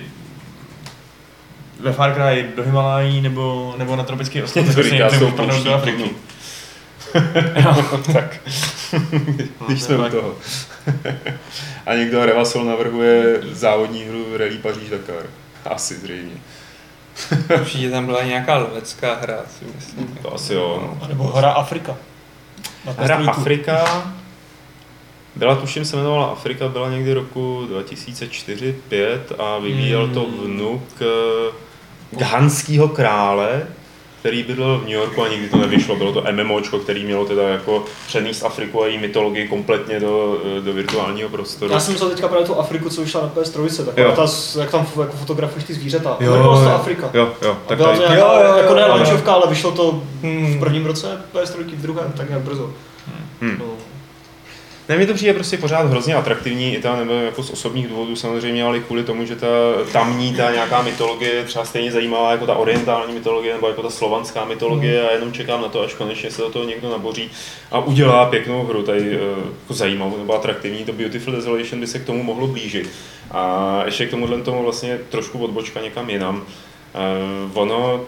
[1.80, 5.20] ve Far Cry do Himalají nebo, nebo na tropický ostrov, tak si říká s tou
[5.20, 6.10] nemůžeš prdnout pouští do Afriky.
[8.14, 8.38] tak,
[9.68, 10.12] když to jsme u tak.
[10.12, 10.36] toho.
[11.86, 15.26] a někdo Revasol navrhuje závodní hru Rally Paříž Dakar.
[15.66, 16.36] Asi zřejmě.
[17.60, 20.20] Určitě tam byla nějaká lovecká hra, si myslím.
[20.22, 20.98] To asi jo.
[21.02, 21.98] A nebo hra Afrika.
[22.86, 23.30] Na Hra PS3.
[23.30, 24.04] Afrika
[25.38, 28.74] byla, tuším, se jmenovala Afrika, byla někdy roku 2004-2005
[29.40, 30.38] a vyvíjel to Hmm.
[30.56, 31.06] vnuk eh,
[32.12, 33.64] Ghanského krále,
[34.20, 35.96] který bydlel v New Yorku a nikdy to nevyšlo.
[35.96, 40.62] Bylo to MMOčko, který mělo teda jako přenést Afriku a její mytologii kompletně do, eh,
[40.62, 41.74] do virtuálního prostoru.
[41.74, 44.14] Já jsem vzal teďka právě tu Afriku, co vyšla na PS3, taková Jo.
[44.16, 44.26] ta,
[44.60, 46.18] jak tam jako fotografuješ ty zvířata.
[46.20, 46.76] Jo, se to jo.
[46.76, 47.10] Afrika.
[47.14, 49.92] Jo, jo, tak byla to tady, nějaká, Jo, jo, jo, jako ne ale vyšlo to
[49.92, 50.60] v Hmm.
[50.60, 52.74] prvním roce PS3, v druhém, tak nějak brzo.
[53.42, 53.58] Hmm.
[53.60, 53.66] No.
[54.90, 58.16] Ne, mi to přijde prostě pořád hrozně atraktivní, i ta, nebo jako z osobních důvodů
[58.16, 59.48] samozřejmě, ale i kvůli tomu, že ta
[59.92, 63.90] tamní, ta nějaká mytologie je třeba stejně zajímavá jako ta orientální mytologie nebo jako ta
[63.90, 67.32] slovanská mytologie a jenom čekám na to, až konečně se do toho někdo naboří
[67.72, 69.20] a udělá pěknou hru, tady eh,
[69.62, 72.90] jako zajímavou nebo atraktivní, to Beautiful Desolation by se k tomu mohlo blížit.
[73.32, 76.44] A ještě k tomuhle tomu vlastně trošku odbočka někam jinam.
[76.96, 78.06] Eh, ono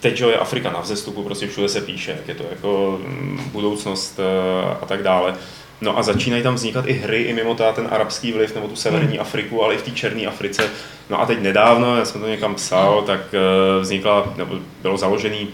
[0.00, 4.20] teď je Afrika na vzestupu, prostě všude se píše, jak je to jako mm, budoucnost
[4.20, 5.34] eh, a tak dále.
[5.80, 8.76] No a začínají tam vznikat i hry i mimo ta, ten arabský vliv nebo tu
[8.76, 10.70] severní Afriku, ale i v té černé Africe.
[11.10, 15.48] No a teď nedávno, já jsem to někam psal, tak eh, vznikla, nebo bylo založený,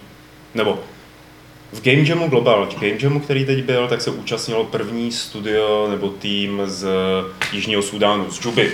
[0.54, 0.78] nebo
[1.72, 5.86] v Game Jamu Global, v Game Jamu, který teď byl, tak se účastnilo první studio
[5.90, 6.86] nebo tým z
[7.52, 8.72] Jižního Sudánu, z Džuby.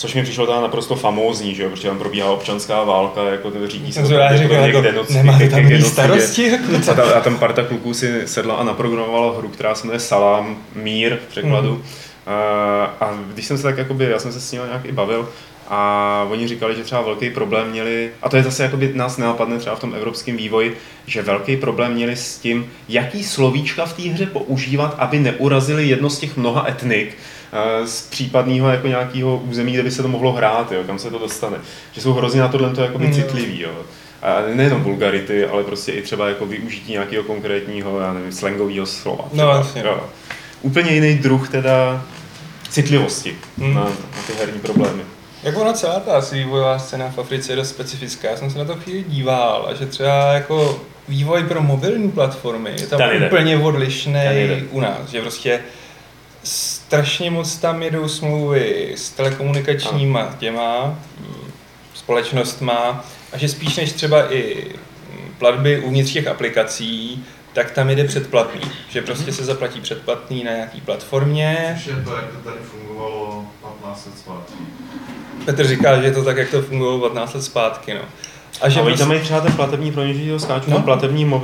[0.00, 3.68] Což mi přišlo teda naprosto famózní, že jo, protože tam probíhá občanská válka, jako to
[3.68, 6.42] řídí se to zvědavý, pravděpodobně říkal, k jako, denoci- nemáte ke- tam jiný starosti?
[6.48, 10.00] Jako, A, ta, a tam parta kluků si sedla a naprogramovala hru, která se jmenuje
[10.00, 11.70] Salám, mír v překladu.
[11.74, 11.82] Mm.
[12.26, 15.28] A, a když jsem se tak jakoby, já jsem se s nimi nějak i bavil,
[15.72, 19.58] a oni říkali, že třeba velký problém měli, a to je zase jakoby nás nenapadne
[19.58, 24.02] třeba v tom evropském vývoji, že velký problém měli s tím, jaký slovíčka v té
[24.02, 27.16] hře používat, aby neurazili jedno z těch mnoha etnik
[27.52, 31.10] eh, z případného jako nějakého území, kde by se to mohlo hrát, jo, kam se
[31.10, 31.56] to dostane.
[31.92, 33.12] Že jsou hrozně na tohle to jakoby Mm.
[33.12, 33.60] citlivý.
[33.60, 33.70] Jo.
[34.22, 39.24] A nejenom vulgarity, ale prostě i třeba jako využití nějakého konkrétního, já nevím, slangového slova.
[39.24, 39.82] No, třeba, jasně.
[39.86, 40.00] jo.
[40.62, 42.04] Úplně jiný druh teda
[42.70, 43.74] citlivosti Hmm.
[43.74, 43.90] na, na
[44.26, 45.02] ty herní problémy.
[45.42, 48.30] Jak ona celá ta asi vývojová scéna v Africe je dost specifická.
[48.30, 52.70] Já jsem se na to chvíli díval a že třeba jako vývoj pro mobilní platformy
[52.80, 53.26] je tam jde.
[53.26, 54.62] úplně odlišný jde.
[54.70, 55.08] u nás.
[55.08, 55.60] Že prostě
[56.44, 61.50] strašně moc tam jedou smlouvy s telekomunikačníma těma mm,
[61.94, 64.66] společnostma a že spíš než třeba i
[65.12, 68.60] mm, platby uvnitř těch aplikací, tak tam jede předplatný.
[68.88, 71.74] Že prostě se zaplatí předplatný na nějaký platformě.
[71.78, 74.54] Což je to, jak to tady fungovalo 15 let zpátky.
[75.44, 77.94] Petr říká, že je to tak, jak to fungovalo 15 let zpátky.
[77.94, 78.00] No.
[78.60, 80.76] A že A oni prostě- tam mají třeba ten platební, pro že to skáču, No.
[80.76, 81.42] ten platební mo-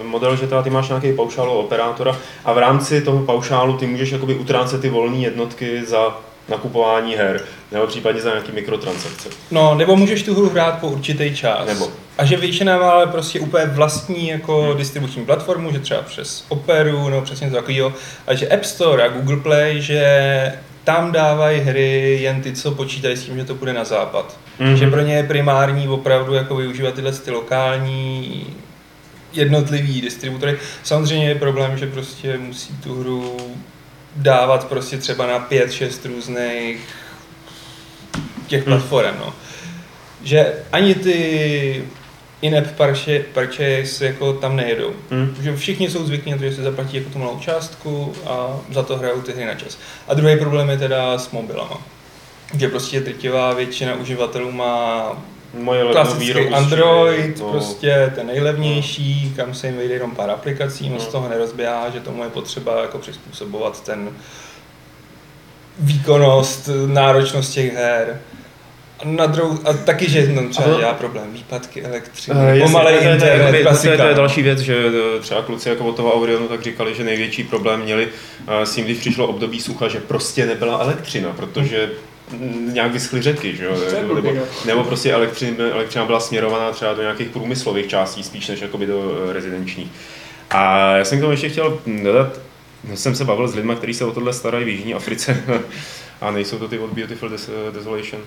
[0.00, 3.76] eh, model, že teda ty máš nějaký paušál od operátora a v rámci toho paušálu
[3.76, 7.40] ty můžeš jakoby utrácet ty volné jednotky za nakupování her,
[7.72, 9.28] nebo případně za nějaký mikrotransakce.
[9.50, 11.66] No, nebo můžeš tu hru hrát po určitý čas.
[11.66, 11.88] Nebo.
[12.18, 14.76] A že většina má ale prostě úplně vlastní jako hmm.
[14.76, 17.92] distribuční platformu, že třeba přes Operu nebo přes něco takového,
[18.26, 20.02] a že App Store a Google Play, že
[20.86, 24.38] tam dávají hry jen ty, co počítají s tím, že to bude na západ.
[24.58, 24.68] Mhm.
[24.74, 24.76] Mm-hmm.
[24.78, 28.46] Že pro ně je primární opravdu jako využívat tyhle ty lokální
[29.32, 30.58] jednotlivý distributory.
[30.82, 33.36] Samozřejmě je problém, že prostě musí tu hru
[34.16, 36.88] dávat prostě třeba na 5-6 různých
[38.46, 38.76] těch Hmm.
[38.76, 39.34] platform, no.
[40.22, 41.84] Že ani ty
[42.42, 44.92] in-app purchase, purchase jako tam nejedou.
[45.10, 45.36] Hmm.
[45.42, 48.82] Že všichni jsou zvyklí na to, že si zaplatí jako tu malou částku a za
[48.82, 49.78] to hrajou ty hry na čas.
[50.08, 51.78] A druhý problém je teda s mobilama.
[52.58, 55.12] Že prostě drtivá většina uživatelů má
[55.54, 57.50] Moje klasický výrobu Android, no.
[57.50, 61.10] prostě ten nejlevnější, kam se jim vejde jenom pár aplikací, moc No.
[61.12, 64.10] toho nerozběhá, že tomu je potřeba jako přizpůsobovat ten
[65.78, 68.20] výkonnost, náročnost těch her.
[68.98, 73.04] A, na druhou, a taky, že no, třeba dělá problém výpadky elektřiny, jasně, pomalej to
[73.04, 73.96] je- to je- internet, to je-.
[73.96, 74.76] To je další věc, že
[75.16, 78.08] eh, třeba kluci jako od toho Aurionu tak říkali, že největší problém měli
[78.48, 81.90] eh, s tím, když přišlo období sucha, že prostě nebyla elektřina, protože
[82.72, 83.76] nějak vyschly řeky, že jo?
[84.14, 84.42] Nebo, no.
[84.66, 89.26] nebo prostě elektřina, elektřina byla směrovaná třeba do nějakých průmyslových částí spíš než jakoby do
[89.32, 89.88] rezidenčních.
[90.50, 92.28] A já jsem k tomu ještě chtěl dodat,
[92.94, 95.42] jsem se bavil s lidmi, kteří se o tohle starají v Jižní Africe
[96.20, 98.22] a nejsou to ty od Beautiful Des- Desolation.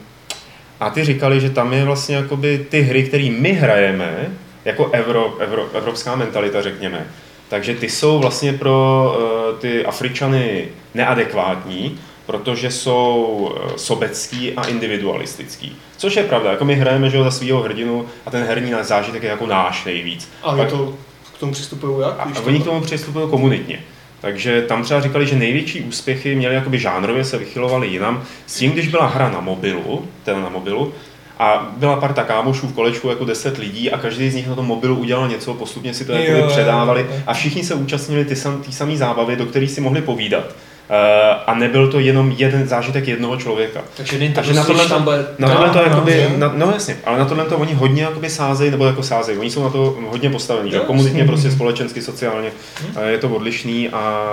[0.79, 4.31] A ty říkali, že tam je vlastně jakoby ty hry, které my hrajeme,
[4.65, 7.07] jako Evro, Evro, evropská mentalita, řekněme,
[7.49, 9.15] takže ty jsou vlastně pro
[9.51, 13.23] uh, ty Afričany neadekvátní, protože jsou
[13.65, 15.75] uh, sobecký a individualistický.
[15.97, 19.29] Což je pravda, jako my hrajeme že za svého hrdinu a ten herní zážitek je
[19.29, 20.29] jako náš nejvíc.
[20.43, 20.93] A Pak- to
[21.35, 22.19] k tomu přistupují jak?
[22.19, 23.79] a, a oni k tomu přistupují komunitně.
[24.21, 28.23] Takže tam třeba říkali, že největší úspěchy měli jakoby žánrově se vychylovali jinam.
[28.45, 30.93] S tím, když byla hra na mobilu, teda na mobilu,
[31.39, 34.65] a byla parta kámošů v kolečku jako 10 lidí a každý z nich na tom
[34.65, 37.17] mobilu udělal něco, postupně si to Jo, předávali jo.
[37.27, 40.55] a všichni se účastnili ty, sam, ty samé zábavy, do kterých si mohli povídat.
[40.91, 43.81] Eh, a nebyl to jenom jeden zážitek jednoho člověka.
[43.97, 45.27] Takže není to Takže na tohle tam bude...
[45.39, 46.37] Na tohle to no, jakoby, no.
[46.37, 49.51] na, no jasně, ale na tohle to oni hodně jakoby sázejí, nebo jako sázejí, oni
[49.51, 52.51] jsou na to hodně postavení, že komunitně, prostě společensky, sociálně,
[52.95, 54.31] a je to odlišný a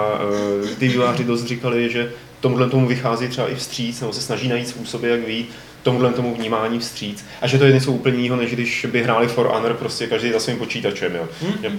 [0.65, 4.49] eh, ty vývojáři dost říkali, že tomuhle tomu vychází třeba i vstříc, nebo se snaží
[4.49, 5.51] najít způsoby, jak vyjít
[5.83, 7.25] tomuhle tomu vnímání vstříc.
[7.43, 10.33] A že to je něco úplně jiného, než když by hráli For Honor prostě každý
[10.33, 11.29] za svým počítačem, jo.
[11.63, 11.73] Že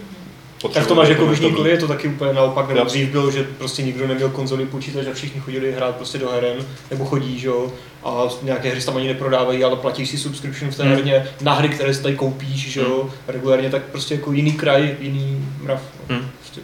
[0.74, 3.10] Tak to máš jako v potřebuje Jižní Koreji, je to taky úplně naopak, nebo dřív
[3.10, 6.58] bylo, že prostě nikdo neměl konzoli počítač a všichni chodili hrát prostě do heren,
[6.92, 7.72] nebo chodí, že jo,
[8.04, 10.92] a nějaké hry se tam ani neprodávají, ale platíš si subscription v té Hmm.
[10.92, 14.96] herně na hry, které si tady koupíš, že jo, regulárně, tak prostě jako jiný kraj,
[15.00, 15.82] jiný mrav.
[16.10, 16.16] no.
[16.16, 16.30] Hmm.
[16.40, 16.62] Prostě.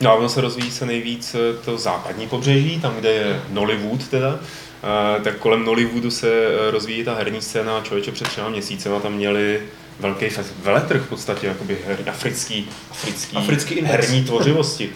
[0.00, 4.08] No a ono se rozvíjí se nejvíc eh, to západní pobřeží, tam, kde je Nollywood
[4.08, 4.38] teda,
[4.82, 9.12] Eh, tak kolem Nollywoodu se eh, rozvíjí ta herní scéna, člověče před třema měsícema tam
[9.12, 9.62] měli
[10.02, 10.26] velký
[10.62, 14.90] veletrh v podstatě, jakoby her, africký, africký, Africký herní tvořivosti.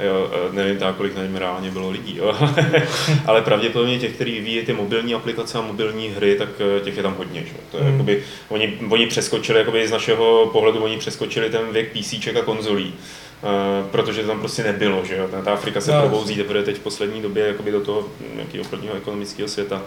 [0.00, 2.34] Jo, eh, nevím teda, kolik na něm reálně bylo lidí, jo.
[3.26, 7.02] ale pravděpodobně těch, kteří vyvíjí ty mobilní aplikace a mobilní hry, tak eh, těch je
[7.02, 7.40] tam hodně.
[7.40, 7.52] Že?
[7.70, 7.92] To je, Hmm.
[7.92, 12.94] jakoby, oni, oni přeskočili, jakoby z našeho pohledu, oni přeskočili ten věk PC a konzolí.
[13.42, 15.28] Uh, protože to tam prostě nebylo, že jo?
[15.44, 16.00] Ta, Afrika se No.
[16.00, 19.80] probouzí teprve teď v poslední době jakoby do toho nějakého prvního ekonomického světa uh,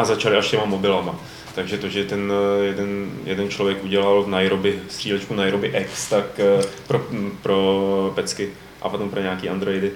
[0.00, 1.20] a začali až těma mobilama.
[1.54, 6.24] Takže to, že ten eh, jeden, jeden člověk udělal v Nairobi střílečku Nairobi X, tak
[6.38, 8.48] eh, pro, m, pro pecky
[8.82, 9.92] a potom pro nějaký Androidy,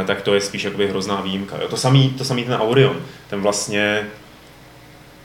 [0.00, 1.56] eh, tak to je spíš jakoby hrozná výjimka.
[1.62, 1.68] Jo?
[1.68, 2.96] To samý, to samý ten Aurion,
[3.30, 4.06] ten vlastně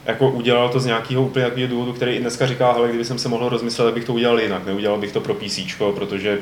[0.05, 3.19] jako udělal to z nějakého úplně takového důvodu, který i dneska říká, hele, kdyby jsem
[3.19, 5.59] se mohl rozmyslet, tak bych to udělal jinak, neudělal bych to pro PC,
[5.95, 6.39] protože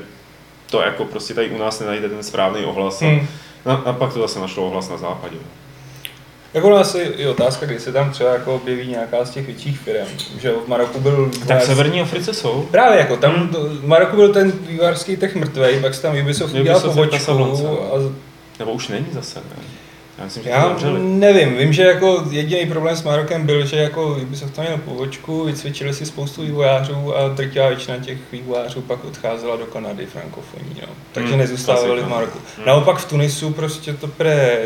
[0.69, 3.01] to jako prostě tady u nás nenajde ten správný ohlas.
[3.01, 3.27] A, Hmm.
[3.65, 5.35] a, a pak to zase našlo ohlas na západě.
[6.55, 9.79] Jako u nás je otázka, kdy se tam třeba jako objeví nějaká z těch větších
[9.79, 10.07] firm,
[10.41, 11.31] že v Maroku byl...
[11.47, 12.67] Tak v Severní Africe jsou.
[12.71, 13.49] Právě jako, tam Hmm.
[13.49, 17.31] to, v Maroku byl ten vývářský trh mrtvej, pak se tam Ubisoft udělal pobočku
[17.83, 18.11] a
[18.59, 19.63] Nebo už není zase, ne?
[20.17, 24.17] Já myslím, že já nevím, vím, že jako jediný problém s Marokem byl, že jako
[24.23, 29.55] Ubisoft tam měl pobočku, vycvičili si spoustu vývojářů a drtivá většina těch vývojářů pak odcházela
[29.55, 30.87] do Kanady frankofoní, no.
[31.11, 32.39] takže Hmm, nezůstávali v Maroku.
[32.57, 32.65] Hmm.
[32.65, 34.59] Naopak v Tunisu prostě to pre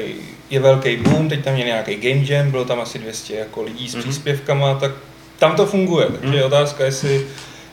[0.49, 3.89] je velký boom, teď tam měli nějaký game jam, bylo tam asi 200 jako lidí
[3.89, 4.03] s Mhm.
[4.03, 4.91] příspěvkama, tak
[5.39, 6.35] tam to funguje, takže Mhm.
[6.37, 7.25] je otázka, jestli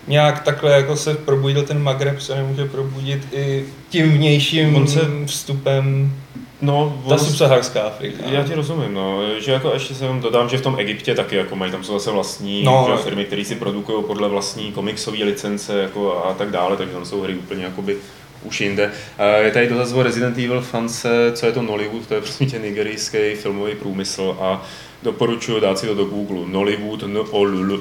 [0.08, 5.00] nějak takhle jako se probudil ten Magreb, se nemůže probudit i tím vnějším On se-
[5.26, 6.12] vstupem
[6.60, 8.22] No, ta subsaharská Afrika.
[8.26, 11.36] Já ti rozumím, no, že jako ještě se vám dodám, že v tom Egyptě taky
[11.36, 12.88] jako mají tam jsou zase vlastní No.
[12.90, 17.04] že, firmy, které si produkují podle vlastní komiksové licence jako a tak dále, takže tam
[17.04, 17.96] jsou hry úplně jakoby
[18.42, 18.92] už jinde.
[19.40, 22.58] Je tady dotaz o Resident Evil fance, co je to Nollywood, to je prostě tě
[22.58, 24.62] nigerijský filmový průmysl a
[25.02, 26.38] doporučuji dát si to do Google.
[26.46, 27.80] Nollywood, n o l l u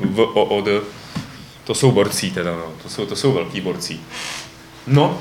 [0.00, 0.80] v o o d
[1.64, 2.64] To jsou borcí teda, no.
[2.82, 4.00] to, jsou, to jsou velký borcí.
[4.86, 5.18] No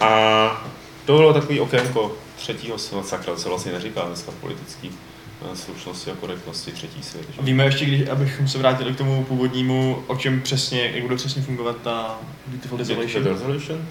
[0.00, 0.63] a
[1.04, 4.88] to bylo takový okénko třetího světa, sakra, to se vlastně neříká dneska v politické
[5.52, 7.26] eh, slušnosti a korektnosti třetí svět.
[7.36, 7.42] že?
[7.42, 11.42] Víme ještě, když, abychom se vrátili k tomu původnímu, o čem přesně, jak bude přesně
[11.42, 13.24] fungovat ta Beautiful Desolation.
[13.24, 13.84] Desolation?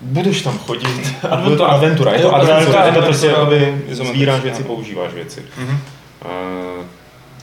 [0.00, 0.86] Budeš tam chodit
[1.22, 1.44] a Adventura.
[1.44, 2.12] bude to adventura.
[2.12, 5.44] Je to adventura, adventura, je to prostě izometrické, sbíráš věci, používáš věci.
[5.58, 5.78] Mhm.
[6.24, 6.84] Eh,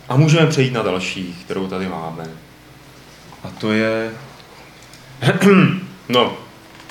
[0.10, 2.24] A můžeme přejít na další, kterou tady máme.
[3.44, 4.12] A to je...
[6.10, 6.34] no,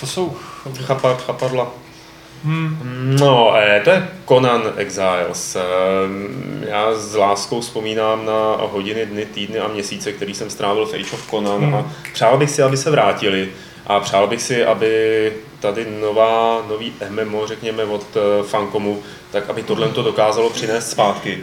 [0.00, 0.36] To jsou
[0.84, 1.70] chapa, chapadla.
[2.44, 3.16] Hmm.
[3.20, 5.56] No, eh, to je Conan Exiles.
[5.56, 5.60] Eh,
[6.68, 11.10] Já s láskou vzpomínám na hodiny, dny, týdny a měsíce, který jsem strávil v Age
[11.12, 11.74] of Conan Hmm.
[11.74, 13.48] a přál bych si, aby se vrátili
[13.86, 19.62] a přál bych si, aby tady nová, nový MMO, řekněme, od eh, Fancomu, tak aby
[19.62, 21.38] tohle to dokázalo přinést zpátky.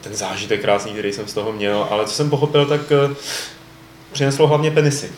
[0.00, 2.80] Ten zážitek krásný, který jsem z toho měl, ale co jsem pochopil, tak
[4.12, 5.10] přineslo hlavně penisy.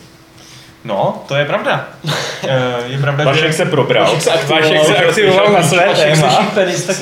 [0.85, 1.87] No, to je pravda.
[2.47, 4.03] Eh, je pravda, Vašek se probral.
[4.05, 4.61] Vašek se aktivoval.
[4.61, 6.27] Vašek se aktivoval na své téma.
[6.53, 6.95] penis, tak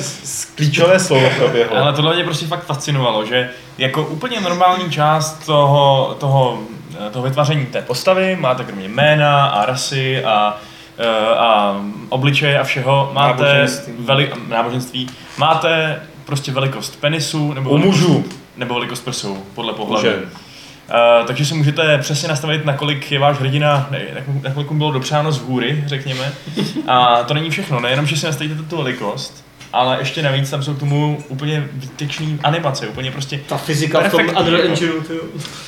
[0.54, 1.76] Klíčové slovo proběhlo.
[1.76, 6.58] Ale tohle mě prostě fakt fascinovalo, že jako úplně normální část toho, toho,
[7.06, 10.56] eh, toho vytváření té postavy, máte kromě jména a rasy a,
[10.98, 11.76] eh, a
[12.08, 13.94] obličeje a všeho, máte Náboženství.
[13.98, 18.24] veli, náboženství, máte prostě velikost penisu nebo U velikost, mužů.
[18.56, 20.08] nebo velikost prsou, podle pohlaví.
[20.88, 24.00] Uh, takže si můžete přesně nastavit, nakolik je váš hrdina, ne,
[24.42, 26.32] nakolik mu bylo dopřáno z hůry, řekněme.
[26.86, 30.74] A to není všechno, nejenom, že si nastavíte tu velikost, ale ještě navíc tam jsou
[30.74, 34.60] k tomu úplně výtečný animace, úplně prostě ta fyzika v tom Unreal.
[34.66, 35.02] Engineu,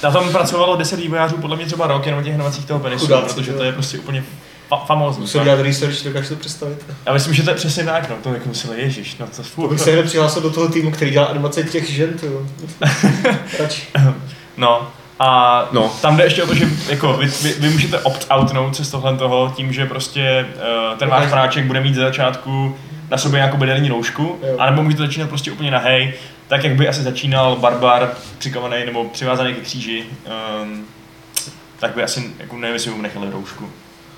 [0.02, 3.34] na tom pracovalo 10 vývojářů, podle mě třeba rok jenom těch inovacích toho penisu, Chudáci,
[3.34, 3.56] protože jo.
[3.58, 4.24] to je prostě úplně
[4.70, 5.20] fa- famózní.
[5.20, 6.86] Musím dělat research, dokážeš to představit.
[7.06, 9.68] Já myslím, že to je přesně tak, no, to jako museli, ježiš, no to furt.
[9.68, 12.42] bych se hned přihlásil do toho týmu, který dělá animace těch žen, jo.
[14.56, 15.92] No, a No.
[16.02, 19.16] tam jde ještě o to, že jako vy, vy, vy můžete opt-outnout se z tohle
[19.16, 20.46] toho tím, že prostě
[20.92, 22.76] uh, ten váš práček bude mít ze začátku
[23.10, 24.56] na sobě nějakou bederní roušku, Jo.
[24.58, 26.14] anebo můžete začínat prostě úplně na hej,
[26.48, 30.04] tak jak by asi začínal barbar přikovaný nebo přivázaný ke kříži,
[30.62, 30.84] um,
[31.80, 33.70] tak by asi, jako nevím, jestli by mu nechali roušku.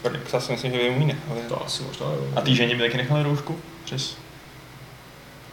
[0.03, 1.41] Tak já si myslím, že by mu ji nechali.
[1.49, 2.19] To asi možná, jo.
[2.37, 3.57] A té ženě by taky nechali roušku?
[3.85, 4.17] Přes?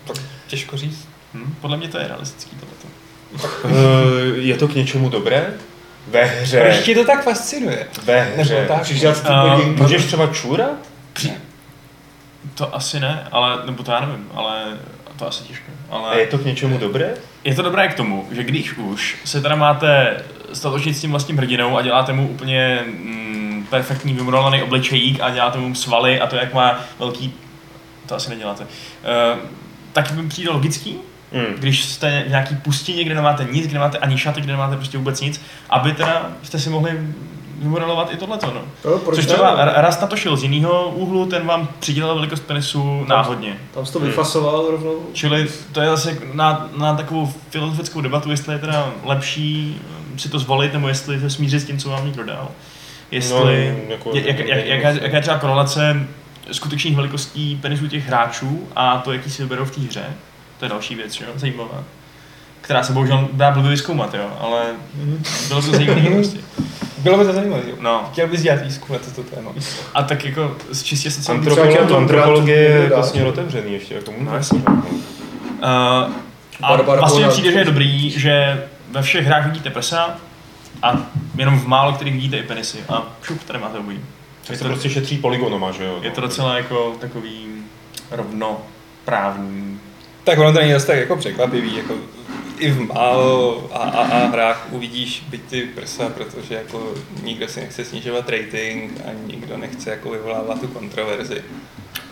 [0.08, 1.08] Tak těžko říct.
[1.34, 1.56] Hm?
[1.62, 2.88] Podle mě to je realistický tohleto.
[3.66, 3.70] Eh,
[4.38, 5.54] Je to k něčemu dobré?
[6.08, 6.62] Ve hře.
[6.62, 7.88] Proč tě to tak fascinuje?
[8.04, 8.56] Ve hře.
[8.56, 8.78] Nebo tak?
[8.78, 9.80] Můžeš dělat ty A, podnik.
[9.80, 10.72] Můžeš třeba čůrat?
[12.56, 14.64] To asi ne, ale, nebo to já nevím, ale
[15.16, 15.72] to asi těžko.
[15.90, 16.20] A Ale...
[16.20, 17.14] je to k něčemu dobré?
[17.44, 20.18] Je to dobré k tomu, že když už se teda máte
[20.54, 25.58] statočit s tím vlastním hrdinou a děláte mu úplně mm, perfektní vymodelovaný obličejík a děláte
[25.58, 27.34] mu svaly a to, jak má velký...
[28.06, 28.64] To asi neděláte.
[28.64, 29.40] Uh,
[29.94, 30.98] tak mi přijde logický,
[31.36, 31.46] Hmm.
[31.60, 34.98] když jste v nějaký pustině, kde nemáte nic, kde nemáte ani šaty, kde nemáte prostě
[34.98, 36.92] vůbec nic, aby teda jste si mohli
[37.60, 38.62] vymodelovat i tohleto, no.
[38.92, 39.34] Jo, proč Což ne?
[39.34, 43.58] třeba Rast na to šel z jiného úhlu, ten vám přidělal velikost penisu náhodně.
[43.74, 44.96] Tam jsi to vyfasoval rovnou.
[45.14, 49.82] Čili to je zase na, na takovou filozofickou debatu, jestli je teda lepší
[50.18, 52.48] si to zvolit, nebo jestli se smířit s tím, co vám někdo dal.
[53.12, 56.08] Jestli, No, jako- jak, jak, jak, jaká, jaká je třeba korelace
[56.52, 60.04] skutečných velikostí penisů těch hráčů a to, jaký si vyberou v té hře.
[60.60, 61.28] To je další věc, jo?
[61.36, 61.84] zajímavá.
[62.62, 64.30] Která se bohužel dá blbě vyzkoumat, jo?
[64.40, 64.64] ale
[65.48, 66.38] bylo to zajímavé prostě.
[66.98, 67.64] Bylo by to zajímavé.
[67.70, 67.76] jo.
[67.80, 68.10] No.
[68.12, 69.52] Chtěl bys dělat výzkum na toto téma.
[69.94, 71.32] A tak jako z čistě to
[71.98, 74.60] antropologie brát, je vlastně otevřený ještě, jako No, jasně.
[74.60, 74.84] se no.
[74.84, 76.14] Uh,
[76.62, 80.18] a Barbara vlastně přijde, že je dobrý, že ve všech hrách vidíte prsa
[80.84, 80.98] a
[81.38, 82.78] jenom v málo kterých vidíte i penisy.
[82.90, 83.98] A šup, tady máte obojí.
[83.98, 86.00] Je Je to to, prostě šetří polygonoma, že jo?
[86.02, 87.48] je to docela jako takový
[88.12, 89.75] rovnoprávný.
[90.26, 91.94] Tak ono to není zase tak jako překvapivý, jako
[92.60, 97.60] i v málo a, a, a hrách uvidíš byť ty prsa, protože jako nikdo si
[97.60, 101.44] nechce snižovat rating a nikdo nechce jako vyvolávat tu kontroverzi.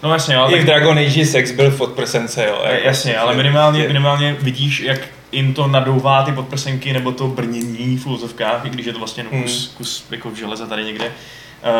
[0.03, 2.59] No jasně, ale I v Dragon Age sex byl v podprsence, jo.
[2.63, 4.99] jako jasně, ale prostě minimálně, je- minimálně vidíš, jak
[5.31, 9.23] jim to nadouvá ty podprsenky nebo to brnění v úzovkách, i když je to vlastně
[9.23, 11.11] kus, kus jako železa tady někde.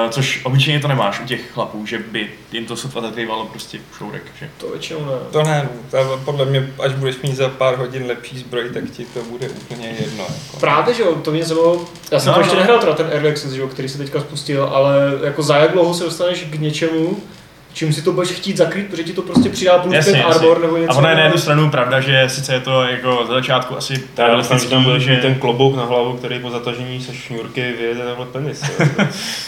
[0.05, 3.79] Uh, což obyčejně to nemáš u těch chlapů, že by jim to sotva zakrývalo prostě
[3.97, 4.23] šourek.
[4.39, 4.49] Že?
[4.57, 5.11] To většinou ne.
[5.31, 9.05] To ne, to podle mě, až budeš mít za pár hodin lepší zbroj, tak ti
[9.05, 10.23] to bude úplně jedno.
[10.23, 10.59] Jako.
[10.59, 12.59] Právě, že jo, to mě zajímalo, já jsem No, to ještě no.
[12.59, 15.71] nehrál teda ten Early Access, že jo, který se teďka spustil, ale jako za jak
[15.71, 17.17] dlouho se dostaneš k něčemu,
[17.73, 20.35] čím si to budeš chtít zakrýt, protože ti to prostě přidá plus Jasně, 5 jasně.
[20.35, 20.93] armor nebo něco.
[20.93, 24.03] A ono je na jednu stranu pravda, že sice je to jako za začátku asi
[24.57, 25.17] že tam bude že...
[25.17, 28.63] ten klobouk na hlavu, který po zatažení se šňůrky vyjede takhle penis.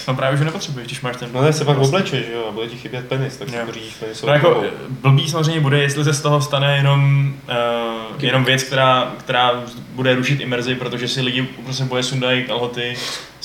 [0.07, 1.29] No právě, že nepotřebuješ, když máš ten...
[1.33, 3.93] No ne, se pak oblečeš, že jo, a bude ti chybět penis, tak si pořídíš
[3.93, 4.63] penisovou No jako
[5.01, 10.15] blbý samozřejmě bude, jestli se z toho stane jenom, uh, jenom věc, která, která bude
[10.15, 12.95] rušit imerzi, protože si lidi prostě boje sundají kalhoty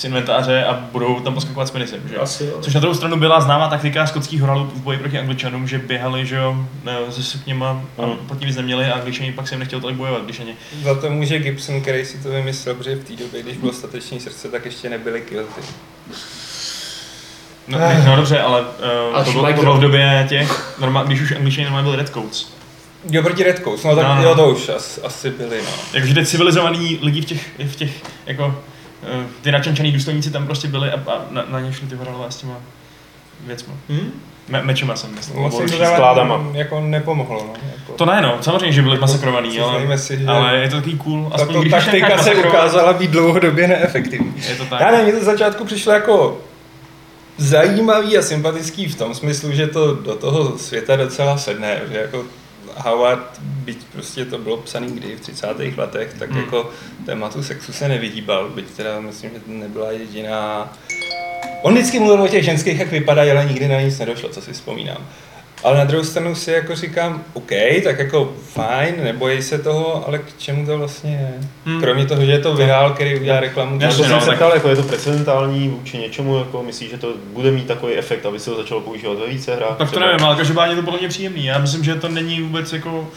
[0.01, 2.21] z inventáře a budou tam poskakovat s penisem, že jo?
[2.23, 2.59] Asi jo.
[2.61, 6.27] Což na druhou stranu byla známá taktika skotských horalů v boji proti angličanům, že běhali,
[6.27, 8.13] že jo, ne, se sukněma a Mm.
[8.27, 10.55] proti nic neměli a angličani pak se jim nechtěl tolik bojovat, když ani.
[10.83, 14.21] Za to může Gibson, který si to vymyslel, protože v té době, když bylo stateční
[14.21, 15.61] srdce, tak ještě nebyly kilty.
[17.69, 21.33] No, no dobře, ale uh, to, bylo, to bylo v době těch, normál, když už
[21.33, 22.47] angličani normálně byli redcoats.
[23.11, 24.23] Jo, proti Red Coast, no tak No, no.
[24.23, 25.71] jo, to už asi, asi byly, no.
[25.93, 27.91] Takže ty civilizovaní lidi v těch, v těch
[28.27, 28.61] jako,
[29.43, 32.37] ty načančaný důstojníci tam prostě byli a, a na, na ně šli ty horalové s
[32.37, 32.57] těma
[33.47, 33.75] věcma.
[33.89, 34.11] Hm?
[34.49, 35.43] Me, mečema jsem myslel.
[35.43, 36.45] Moc nebo jim skládama.
[36.53, 37.53] jako nepomohlo, no.
[37.77, 37.93] Jako.
[37.93, 41.31] To ne, no, samozřejmě, že byli masakrovaný, ale, si, že ale je to takový cool.
[41.33, 44.35] Aspoň tato taktika se ukázala být dlouhodobě neefektivní.
[44.49, 44.81] Je to tak.
[44.81, 46.41] Já nevím, mně to z začátku přišlo jako
[47.37, 52.25] zajímavý a sympatický v tom smyslu, že to do toho světa docela sedne, že jako
[52.77, 55.47] Howard, byť prostě to bylo psaný kdy v 30.
[55.77, 56.41] letech, tak Hmm.
[56.41, 56.71] jako
[57.07, 60.73] tématu sexu se nevyhýbal, byť teda myslím, že to nebyla jediná...
[61.63, 64.53] On vždycky mluvil o těch ženských, jak vypadají, ale nikdy na nic nedošlo, co si
[64.53, 65.07] vzpomínám.
[65.65, 67.51] Ale na druhou stranu si jako říkám, OK,
[67.85, 71.49] tak jako fajn, nebojí se toho, ale k čemu to vlastně je?
[71.67, 71.81] Hmm.
[71.81, 73.79] Kromě toho, že je to virál, který udělá reklamu.
[73.81, 76.99] Já jsem no, se tak- ptal, jako je to precedentální vůči něčemu, jako myslíš, že
[76.99, 79.77] to bude mít takový efekt, aby se to začalo používat ve více hrách?
[79.77, 80.07] Tak to třeba?
[80.07, 81.45] nevím, ale každopádně to bylo mě příjemný.
[81.45, 83.09] Já myslím, že to není vůbec jako...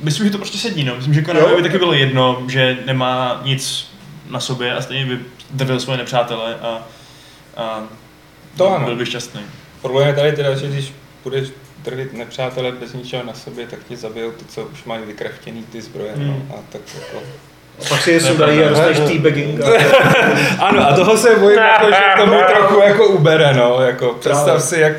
[0.00, 0.94] Myslím, že to prostě sedí, no.
[0.96, 3.90] Myslím, že Konanovi taky bylo jedno, že nemá nic
[4.30, 5.18] na sobě a stejně by
[5.50, 6.82] drvil svoje nepřátele a,
[7.56, 7.80] a
[8.56, 8.84] To ano.
[8.84, 9.40] byl by šťastný.
[9.82, 10.92] Problém je tady teda, že když
[11.26, 11.48] budeš
[11.84, 15.82] drvit nepřátele bez ničeho na sobě, tak ti zabijou ty, co už mají vykraftěný ty
[15.82, 16.12] zbroje.
[16.16, 16.26] Hmm.
[16.26, 16.56] No.
[16.56, 17.24] A tak jako...
[17.80, 19.60] A pak si je sundají a dostaneš teabagging.
[20.58, 23.80] Ano, a toho se bojím, jako, že k tomu trochu jako ubere, no.
[23.80, 24.92] Jako, představ si, jak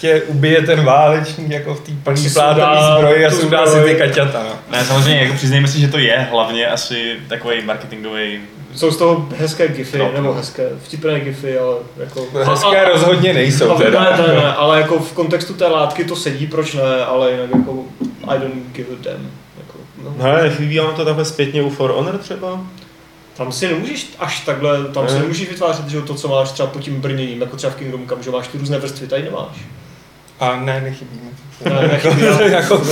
[0.00, 3.94] tě ubije ten válečník jako v té plný si plátový zbroji a sundá si ty
[3.94, 4.58] kaťata, no.
[4.70, 8.40] Ne, samozřejmě, jako přiznejme si, že to je hlavně asi takový marketingový.
[8.76, 10.12] Jsou z toho hezké gify, No.
[10.12, 12.26] nebo hezké, vtipné gify, ale jako...
[12.50, 14.00] Hezké A- rozhodně nejsou a- teda.
[14.16, 17.50] Ne, ne, ne, ale jako v kontextu té látky to sedí, proč ne, ale jinak
[17.50, 17.84] jako
[18.28, 19.30] I don't give a damn.
[19.58, 20.14] Jako, no.
[20.18, 22.60] No ale nechybí vám to takhle zpětně u For Honor třeba?
[23.36, 25.20] Tam si nemůžeš až takhle, tam si Ne.
[25.20, 28.22] nemůžeš vytvářet že to, co máš třeba pod tím brněním, jako třeba v Kingdom Come,
[28.22, 29.56] že máš ty různé vrstvy, tady nemáš.
[30.40, 31.30] A ne, nechybí mi.
[31.92, 32.82] Jako- jako,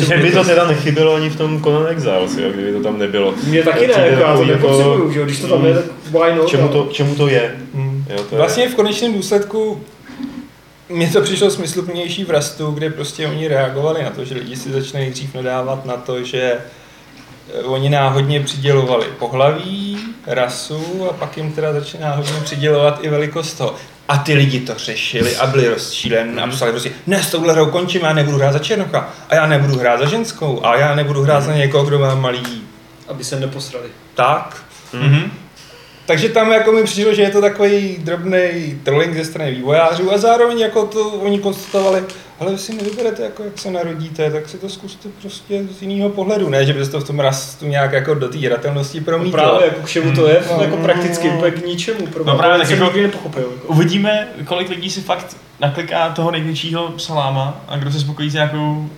[0.00, 3.34] Že by to teda nechybělo ani v tom Conan Exiles, jo, kdyby to tam nebylo.
[3.44, 5.84] Mně taky ne, jako, já to jako- nepotřebuju, že jo, když to tam je, tak
[6.10, 6.48] why not?
[6.48, 7.56] Čemu to, čemu to je?
[7.74, 8.04] Hmm.
[8.10, 9.80] Jo, to Vlastně v konečném důsledku
[10.88, 14.70] mně to přišlo smysluplnější v Rastu, kde prostě oni reagovali na to, že lidi si
[14.72, 16.56] začali nejdřív nadávat na to, že
[17.54, 23.54] eh, oni náhodně přidělovali pohlaví, rasu a pak jim teda začali náhodně přidělovat i velikost
[23.54, 23.74] toho.
[24.10, 27.66] A ty lidi to řešili a byli rozčíleni a psali prostě, ne, s touhle hrou
[27.70, 31.22] končím, já nebudu hrát za černocha a já nebudu hrát za ženskou a já nebudu
[31.22, 32.62] hrát za někoho, kdo má malý
[33.08, 33.88] Aby se neposrali.
[34.14, 34.56] tak.
[34.92, 35.30] Mhm.
[36.10, 40.18] Takže tam jako mi přišlo, že je to takový drobný trolling ze strany vývojářů a
[40.18, 42.04] zároveň jako to oni konstatovali,
[42.40, 46.08] ale vy si nevyberete, jako jak se narodíte, tak si to zkuste prostě z jiného
[46.10, 46.48] pohledu.
[46.48, 49.32] Ne, že byste to v tom rastu nějak jako do té hratelnosti No promítlo.
[49.42, 50.62] právě, jako k čemu to je, No.
[50.62, 52.06] jako prakticky úplně k ničemu.
[52.06, 53.48] Pro No právě, tak jako- nikdy nepochopil.
[53.54, 53.66] Jako.
[53.68, 58.88] Uvidíme, kolik lidí si fakt nakliká toho největšího saláma a kdo se spokojí s nějakou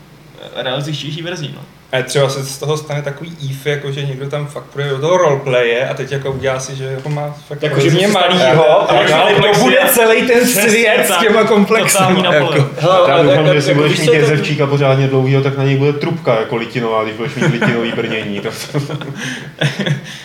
[0.56, 1.50] realističtější verzí.
[1.54, 1.60] No.
[1.92, 4.98] A třeba se z toho stane takový if, jako že někdo tam fakt půjde do
[4.98, 8.90] toho roleplaye a teď jako udělá si, že jako má fakt Jako, že tam- malýho
[8.90, 11.20] a Jako ale to bude celý ten svět s tak.
[11.20, 11.98] těma komplexy.
[12.32, 12.54] Jako.
[12.82, 15.92] Já ale doufám, jako- že si budeš mít jezevčíka pořádně dlouhýho, tak na něj bude
[15.92, 18.40] trubka jako litinová, když budeš mít litinový brnění.
[18.40, 18.48] To,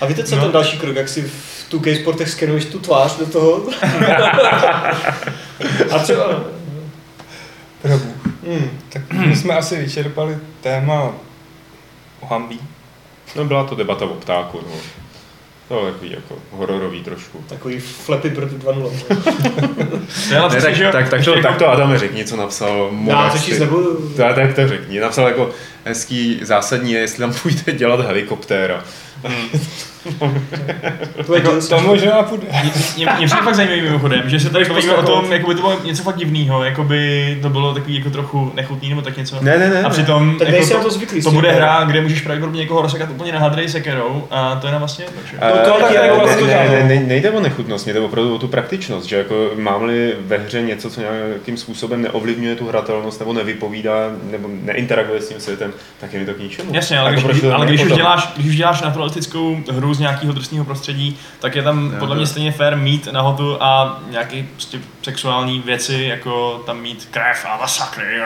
[0.01, 0.43] A víte, co je No.
[0.43, 3.61] ten další krok, jak si v 2K Sportech skenuješ tu tvář do toho?
[5.91, 6.23] A třeba...
[8.47, 8.69] Hmm.
[8.89, 11.11] Tak my jsme asi vyčerpali téma
[12.19, 12.59] o Hambí.
[13.35, 14.75] no byla to debata o ptáku, no.
[15.67, 17.43] To je takový jako hororový trošku.
[17.49, 18.91] Takový flepy proti 2.0.
[20.27, 22.25] To je ale Ne, přesně, tak, že tak, tak, to, jako- tak to Adame řekni,
[22.25, 24.13] co napsal Já to číst nebudu.
[24.17, 24.99] Tak, tak to řekni.
[24.99, 25.49] Napsal jako
[25.85, 28.83] hezký zásadní je, jestli tam půjde dělat helikoptéra.
[29.21, 29.29] To
[31.35, 32.47] je To, to možná půjde.
[32.63, 35.55] Mě, mě, mě přijde fakt zajímavý mimochodem, že se tady bavíme o tom, jako by
[35.55, 39.17] to bylo něco fakt divného, jako by to bylo takový jako trochu nechutný nebo tak
[39.17, 39.37] něco.
[39.41, 39.81] Ne, ne, ne.
[39.83, 41.21] A přitom Tak jako nejsi na to, to zvyklý.
[41.21, 41.53] to bude ne?
[41.53, 45.05] hra, kde můžeš pravděpodobně někoho rozsekat úplně na hadrej sekerou a to je na vlastně
[45.05, 47.39] jedno, No to ne, taky ne, jako ne, vlastně ne, to ne, ne, nejde o
[47.39, 51.57] nechutnost, mě jde opravdu o tu praktičnost, že jako mám-li ve hře něco, co nějakým
[51.57, 56.33] způsobem neovlivňuje tu hratelnost, nebo nevypovídá, nebo neinteraguje s tím světem, tak je mi to
[56.33, 56.69] k ničemu.
[56.73, 59.99] Jasně, ale Jako když, to ale když už, děláš, když už děláš naturalistickou hru z
[59.99, 64.79] nějakého drsného prostředí, tak je tam podle mě stejně fair mít nahotu a nějaký prostě
[65.01, 68.19] sexuální věci, jako tam mít krev a masakry.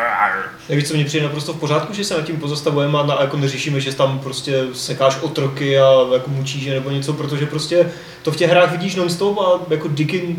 [0.70, 3.38] Jak víš, co mě přijde naprosto v pořádku, že se nad tím pozastavujeme a jako
[3.38, 7.92] neřešíme, že tam prostě sekáš otroky a jako mučíš nebo něco, protože prostě
[8.22, 10.36] to v těch hrách vidíš non-stop a jako diky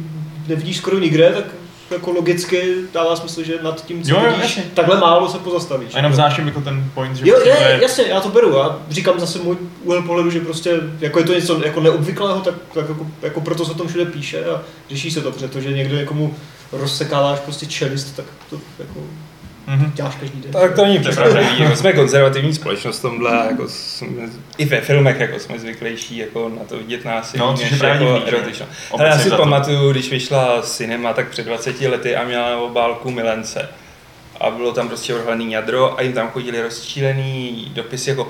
[0.49, 1.45] nevidíš skoro nikde, tak
[1.93, 5.95] jako logicky dává smysl, že nad tím, co Jo, jo, vidíš, takhle málo se pozastavíš.
[5.95, 8.57] A jenom vznáším jako ten point, že Jo, prostě je, je, jasně, já to beru.
[8.57, 12.55] Já říkám zase můj úhel pohledu, že prostě jako je to něco jako neobvyklého, tak,
[12.74, 15.97] tak jako, jako, proto se o tom všude píše a řeší se to, protože někdo
[15.97, 16.34] někomu
[16.72, 19.01] rozsekáváš prostě čelist, tak to jako
[19.66, 19.92] Mhm.
[19.94, 20.52] děláš každý den.
[20.52, 24.08] Tak to není překvapivý, jako jsme konzervativní společnost v tomhle, jako jsme,
[24.58, 28.22] i ve filmech jako jsme zvyklejší jako na to vidět násilí, No, než jako divný,
[28.26, 28.66] erotično.
[28.92, 33.10] Ale já si pamatuju, když vyšla cinema tak před 20 lety a měla na obálku
[33.10, 33.68] Milence.
[34.40, 38.28] A bylo tam prostě odhalený jadro a jim tam chodili rozčílený dopisy jako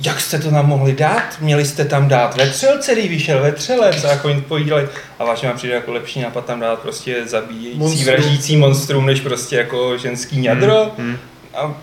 [0.00, 1.40] jak jste to tam mohli dát?
[1.40, 4.88] Měli jste tam dát vetřelce, když vyšel vetřelec a jako jim povídali.
[5.18, 8.06] A vážně vám přijde jako lepší nápad tam dát prostě zabíjející, Monstrum.
[8.06, 10.90] vraždící monstrum, než prostě jako ženský jadro.
[10.98, 11.16] Hmm.
[11.54, 11.74] A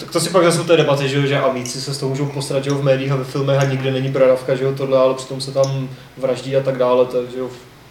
[0.00, 2.10] Tak to si pak zase u té debaty, že, jo, že amíci se s toho
[2.10, 4.98] můžou postarat že v médiích a ve filmech a nikde není bradavka, že jo, tohle,
[4.98, 7.48] ale přitom se tam vraždí a tak dále, takže jo,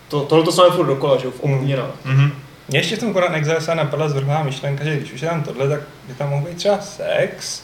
[0.07, 1.91] to, tohle to samé furt dokola, že jo, v obměnách.
[2.05, 2.31] Mhm.
[2.67, 5.43] Mě ještě v tom Conan Exile se napadla zvrhlá myšlenka, že když už je tam
[5.43, 7.61] tohle, tak by tam mohl být třeba sex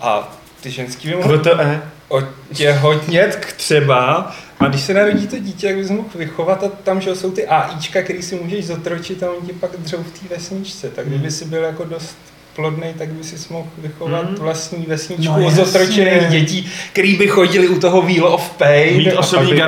[0.00, 1.82] a ty ženský by mohly VTE.
[2.08, 4.34] otěhotnět k třeba.
[4.60, 7.46] A když se narodí to dítě, jak bys mohl vychovat a tam, že jsou ty
[7.46, 11.30] AIčka, který si můžeš zotročit a oni ti pak dřou v té vesničce, tak kdyby
[11.30, 12.16] si byl jako dost
[12.56, 14.34] plodnej, tak by si mohl vychovat Mhm.
[14.34, 15.64] vlastní vesničku No, no, jasně.
[15.64, 18.96] zotročených dětí, který by chodili u toho Wheel of Pain.
[18.96, 19.58] Mít a osobní by-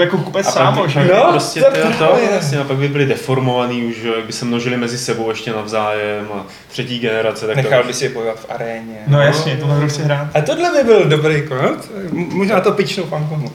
[0.00, 1.00] jako kupec A sám, pak, že?
[1.00, 4.32] by, No, prostě to to, to, jasně, a pak by byli deformovaný už, jak by
[4.32, 8.10] se množili mezi sebou ještě navzájem a třetí generace, tak Nechal to, by si je
[8.10, 8.96] bojovat v aréně.
[9.06, 10.28] No jasně, tohle hru chci hrát.
[10.34, 11.90] A tohle by byl dobrý konec.
[12.12, 13.52] Možná to pičnou fankomu.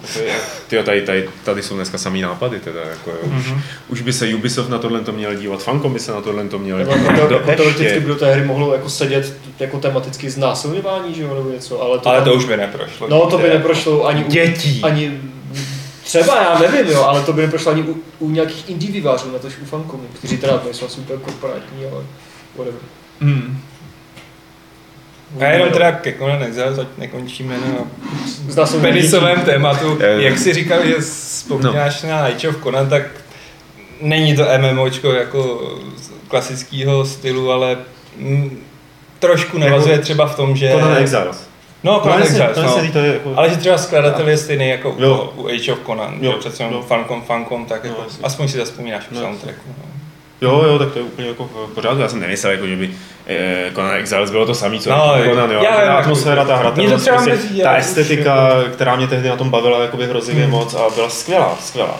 [0.67, 3.61] Tyjo, tady, tady, tady, jsou dneska samý nápady, teda, jako, jo, už, Mhm.
[3.89, 6.59] už, by se Ubisoft na tohle to měl dívat, Funcom by se na tohle to
[6.59, 6.97] měl dívat.
[6.97, 7.99] jako Do- to, teoreticky ještě.
[7.99, 11.99] by do té hry mohlo jako sedět jako tematicky znásilňování, že jo, nebo něco, ale
[11.99, 13.07] to, Ale tam- to už by neprošlo.
[13.09, 14.81] No to by neprošlo ani u, Dětí.
[14.83, 15.19] ani
[16.03, 19.39] Třeba, já nevím, jo, ale to by neprošlo ani u, u nějakých indie vývářů, na
[19.39, 22.03] tož u fankomů, kteří teda nejsou asi úplně korporátní, ale
[22.55, 22.81] whatever.
[23.21, 23.59] Hmm.
[25.39, 26.15] A jenom teda ke
[26.45, 27.67] Exile, ať nekončíme na
[28.73, 29.97] mi penisovém tématu.
[29.99, 30.21] Eh.
[30.21, 33.03] Jak si říkal, že vzpomínáš na Age of Conan, tak
[34.01, 37.77] není to MMOčko jako z klasického stylu, ale
[39.19, 40.71] trošku navazuje třeba v tom, že...
[40.71, 41.47] Conan Exiles.
[41.83, 42.91] No, Conan jasně, Exiles, no.
[42.93, 43.33] to je jako...
[43.35, 45.33] Ale že třeba skladatel je stejný jako u, Jo.
[45.35, 46.85] u Age of Conan, Jo, jo, přece jenom jo.
[46.87, 48.23] Funcom, Funcom, tak No, jako, jasně.
[48.23, 49.61] aspoň si zaspomínáš v No, soundtracku.
[49.67, 49.83] No.
[50.41, 52.01] Jo, jo, tak to je úplně jako v pořádku.
[52.01, 52.89] Já jsem nemyslel, jako, že by
[53.27, 55.59] eh, Conan Exiles bylo to samé, co No, no, Conan, jo.
[55.63, 59.35] já Ta atmosféra, ta Mě to hratelnost, třeba prostě, ta estetika, která mě tehdy na
[59.35, 60.51] tom bavila jakoby hrozivě Hmm.
[60.51, 61.99] moc a byla skvělá, skvělá.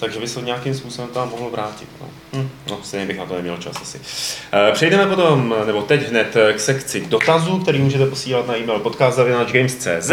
[0.00, 1.88] Takže by se nějakým způsobem tam mohlo vrátit.
[2.00, 2.06] No.
[2.32, 4.00] Hm, no, stejně bych na to neměl čas asi.
[4.52, 8.78] Eh, Přejdeme potom, nebo teď hned eh, k sekci dotazů, který můžete posílat na e-mail
[8.78, 10.10] podcast.games.cz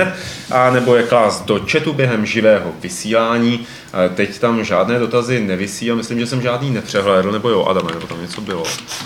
[0.51, 3.67] a nebo je klást do chatu během živého vysílání.
[4.05, 7.91] Eh, Teď tam žádné dotazy nevisí a myslím, že jsem žádný nepřehlédl, nebo jo, Adame,
[7.91, 8.63] nebo tam něco bylo.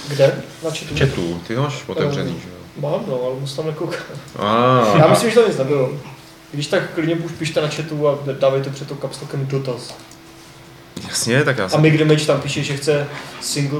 [0.07, 0.41] Kde?
[0.63, 0.95] Na chatu?
[0.99, 2.55] Chatu, ty to máš otevřený, že jo?
[2.89, 3.99] Mám, no, ale musím tam nekoukat.
[4.99, 5.91] Já myslím, že tam nic nebylo.
[6.51, 9.95] Když tak klidně už pište na chatu a dávejte před to kapslokem dotaz.
[11.07, 11.81] Jasně, tak já A jsem...
[11.81, 13.07] Mick Damage tam píše, že chce
[13.41, 13.79] single,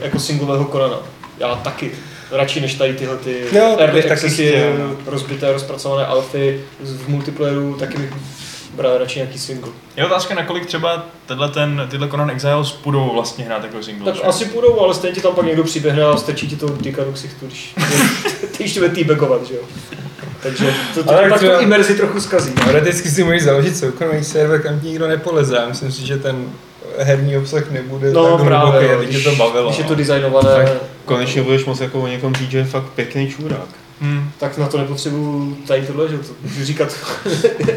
[0.00, 0.98] jako singlového Korana.
[1.38, 1.90] Já taky.
[2.30, 4.96] Radši než tady tyhle ty Jo, bych taky no.
[5.06, 8.12] rozbité, rozpracované alfy v multiplayeru, taky bych
[8.76, 9.70] bral radši nějaký single.
[9.96, 14.04] Je otázka, nakolik třeba tenhle ten, tyhle Conan Exiles budou vlastně hrát jako single.
[14.04, 14.22] Tak že?
[14.22, 17.12] asi půjdou, ale stejně ti tam pak někdo přiběhne a strčí ti to dýka do
[17.12, 17.74] ksichtu, když
[18.56, 19.60] ty ještě bude teabagovat, že jo.
[20.42, 22.52] Takže to, to, Ale to tak třeba- tu imerzi trochu zkazí.
[22.52, 25.56] Teoreticky si můžeš založit soukromý server, kam ti nikdo nepoleze.
[25.56, 26.44] Já myslím si, že ten
[26.98, 29.66] herní obsah nebude No tak právě, hluboký, tě to bavilo.
[29.66, 29.88] když je no.
[29.88, 33.28] to designované, Tak tak, konečně budeš moc jako o někom říct, že je fakt pěkný
[33.30, 33.68] čůrák.
[34.00, 34.30] Hmm.
[34.38, 36.88] tak na to nepotřebuju tady tohle, že jo, to můžu říkat.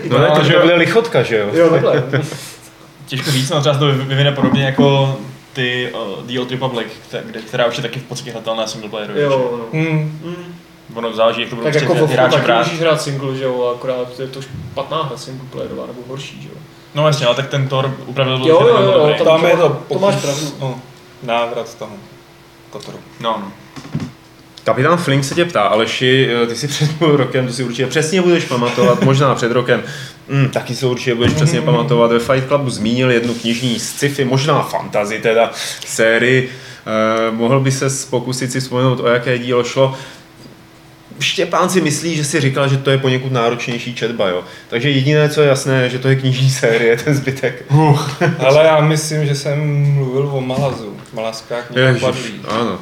[0.09, 1.49] No, ne, to, že bude lichotka, že jo?
[1.53, 2.03] jo, takhle.
[3.05, 5.17] Těžko říct, no třeba se to vyvine podobně jako
[5.53, 6.87] ty uh, The Old Republic,
[7.25, 9.13] kde, která už je taky v podstatě hratelná single playeru.
[9.19, 9.29] Jo,
[9.73, 9.79] no.
[9.79, 10.19] Hmm.
[10.23, 10.55] Mm.
[10.95, 12.63] Ono záleží, jak to budou Tak jako ty v hráči brát.
[12.67, 16.47] můžeš hrát single, že jo, akorát je to špatná hra single playerová, nebo horší, že
[16.49, 16.55] jo.
[16.95, 19.13] No jasně, ale tak ten Thor upravil Jo, jo, jo, jo, dobrý.
[19.17, 20.45] tam- Tam je to, to máš pravdu.
[20.59, 20.79] No,
[21.23, 21.91] návrat toho
[22.69, 22.97] Kotoru.
[23.19, 23.51] No, no.
[24.69, 27.87] Kapitán Flink se tě ptá, Aleši, eh, ty si před půl rokem, to si určitě
[27.87, 29.83] přesně budeš pamatovat, možná před rokem,
[30.27, 34.61] mm, taky si určitě budeš přesně pamatovat, ve Fight Clubu zmínil jednu knižní sci-fi, možná
[34.61, 35.51] fantasy teda,
[35.85, 39.95] sérii, eh, mohl by se pokusit si vzpomenout, o jaké dílo šlo.
[41.19, 44.43] Štěpán si myslí, že si říkal, že to je poněkud náročnější četba, jo.
[44.67, 47.65] Takže jediné, co je jasné, je, že to je knižní série, ten zbytek.
[48.39, 50.97] Ale já myslím, že jsem mluvil o Malazu.
[51.13, 52.79] Malazská kniha Ježiš, ano.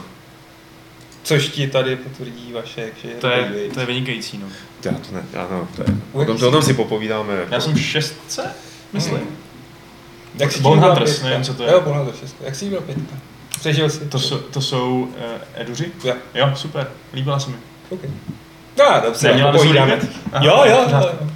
[1.27, 4.47] Což ti tady potvrdí Vašek, že To je, to je vynikající, no.
[4.85, 5.87] Já to ne, ano, to je.
[6.13, 7.35] O tom, o tom si popovídáme.
[7.35, 7.53] Jako.
[7.53, 8.43] Já jsem v šestce,
[8.93, 9.19] myslím.
[10.39, 10.99] Jak si pětka?
[11.23, 11.71] nevím, co to je.
[11.71, 12.45] Jo, Bone Hunters, šestka.
[12.45, 13.15] Jak si jí byla pětka?
[13.59, 13.99] Přežil jsi?
[13.99, 15.11] To jsou, to jsou uh,
[15.53, 15.91] eduři?
[16.03, 16.15] Jo.
[16.33, 17.55] Jo, super, líbila se mi.
[17.89, 18.01] OK.
[18.77, 19.93] No, dobře, Neměla bys to povídáme.
[19.93, 20.09] líbit?
[20.41, 21.09] Jo, jo, jo.
[21.21, 21.29] jo.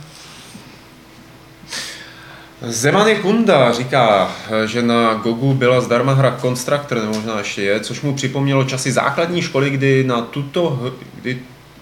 [2.67, 4.31] Zemany Kunda říká,
[4.65, 8.91] že na Gogu byla zdarma hra Constructor, nebo možná ještě je, což mu připomnělo časy
[8.91, 11.39] základní školy, kdy na tuto, kdy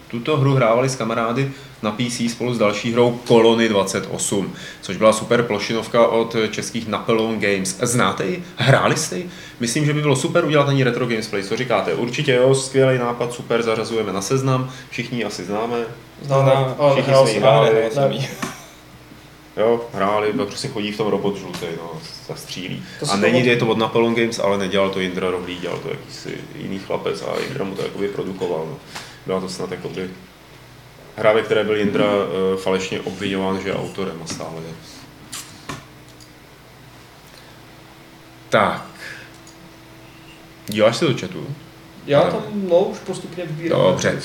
[0.08, 1.52] tuto hru hrávali s kamarády
[1.82, 7.40] na PC spolu s další hrou Kolony 28, což byla super plošinovka od českých Napoleon
[7.40, 7.78] Games.
[7.82, 8.44] Znáte ji?
[8.56, 9.30] Hráli jste ji?
[9.60, 11.44] Myslím, že by bylo super udělat ani retro gamesplay.
[11.44, 11.94] Co říkáte?
[11.94, 15.78] Určitě jo, skvělý nápad, super, zařazujeme na seznam, všichni asi známe.
[16.22, 17.90] Známe, No, ale všichni jsme ji hráli.
[19.60, 21.92] Jo, hráli, pak prostě chodí v tom robot žlutý, no,
[22.28, 22.84] zastřílí.
[23.00, 23.50] To A není, pamatuju.
[23.54, 27.22] je to od Napoleon Games, ale nedělal to Jindra Rohlí, dělal to jakýsi jiný chlapec
[27.22, 28.66] a Jindra mu to jakoby produkoval.
[28.70, 28.78] No.
[29.26, 30.10] Byla to snad jakoby
[31.16, 34.74] hra, ve které byl Jindra uh, falešně obvinován, že je autorem a stále je.
[38.50, 38.86] Tak.
[40.68, 41.48] Díváš se do chatu?
[42.06, 43.82] Já tam, no, už postupně vybírám.
[43.82, 44.22] Dobře.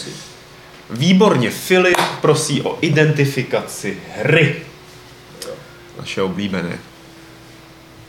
[0.90, 4.62] Výborně, Filip prosí o identifikaci hry.
[5.98, 6.78] Naše oblíbené.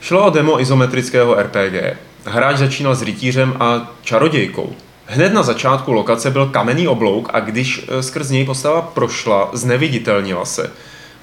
[0.01, 1.97] Šlo o demo izometrického RPG.
[2.25, 4.75] Hráč začínal s rytířem a čarodějkou.
[5.05, 10.45] Hned na začátku lokace byl kamenný oblouk a když eh, skrz něj postava prošla, zneviditelnila
[10.45, 10.71] se.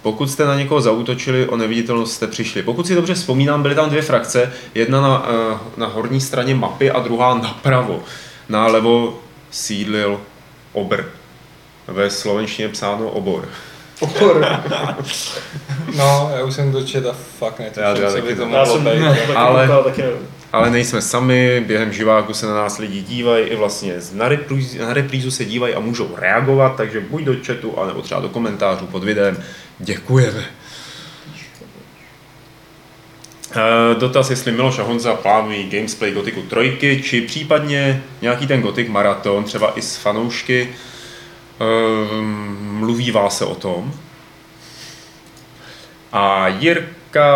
[0.02, 2.62] Pokud jste na někoho zautočili, o neviditelnost jste přišli.
[2.62, 6.90] Pokud si dobře vzpomínám, byly tam dvě frakce, jedna na, eh, na horní straně mapy
[6.90, 8.02] a druhá napravo.
[8.48, 9.18] Na levo
[9.50, 10.20] sídlil
[10.72, 11.04] obr.
[11.86, 13.48] Ve slovenštině psáno obor.
[14.00, 14.46] Opor.
[15.96, 18.46] No, já už jsem to čet a fakt Já- netuším, já co taky by to
[18.46, 18.52] ne.
[18.56, 19.00] Já mohlo jsem být.
[19.84, 20.18] taky Ale-.
[20.52, 24.92] Ale nejsme sami, během živáku se na nás lidi dívají, i vlastně na reprízu, na
[24.92, 29.04] reprízu se dívají a můžou reagovat, takže buď do chatu, anebo třeba do komentářů pod
[29.04, 29.42] videem.
[29.78, 30.44] Děkujeme.
[33.54, 38.88] Eh, Dotaz, jestli Miloš a Honza plánují gamesplay Gotiku trojky, či případně nějaký ten Gotik
[38.88, 40.68] maraton, třeba i s fanoušky.
[42.60, 43.94] Mluví vás se o tom.
[46.12, 47.28] A Jirka,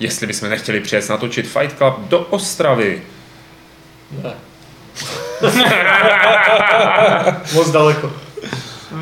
[0.00, 3.02] jestli bychom nechtěli přijet natočit Fight Club do Ostravy.
[4.22, 4.34] Ne.
[7.54, 8.12] Moc daleko.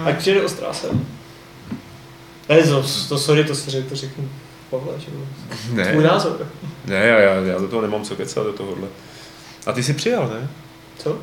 [0.05, 1.07] Ať přijede ostrá sem.
[2.49, 4.29] Ne, to, to sorry, to si řekl, to řeknu.
[4.71, 5.07] Pavle, že.
[5.73, 6.47] Ne, Můj názor.
[6.85, 8.89] ne já, já, já do toho nemám co kecat, do tohohle.
[9.67, 10.49] A ty jsi přijel, ne?
[10.99, 11.19] Co?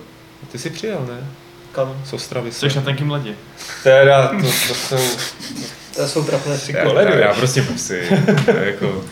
[0.52, 1.28] Ty jsi přijel, ne?
[1.78, 2.02] Kam?
[2.06, 2.52] Z Ostravy.
[2.52, 3.34] Jsi na tenkým ledě.
[3.84, 5.18] Teda, to, to jsou...
[5.96, 7.98] To jsou trapné já, já, já prostě musím.
[8.46, 9.04] To je jako...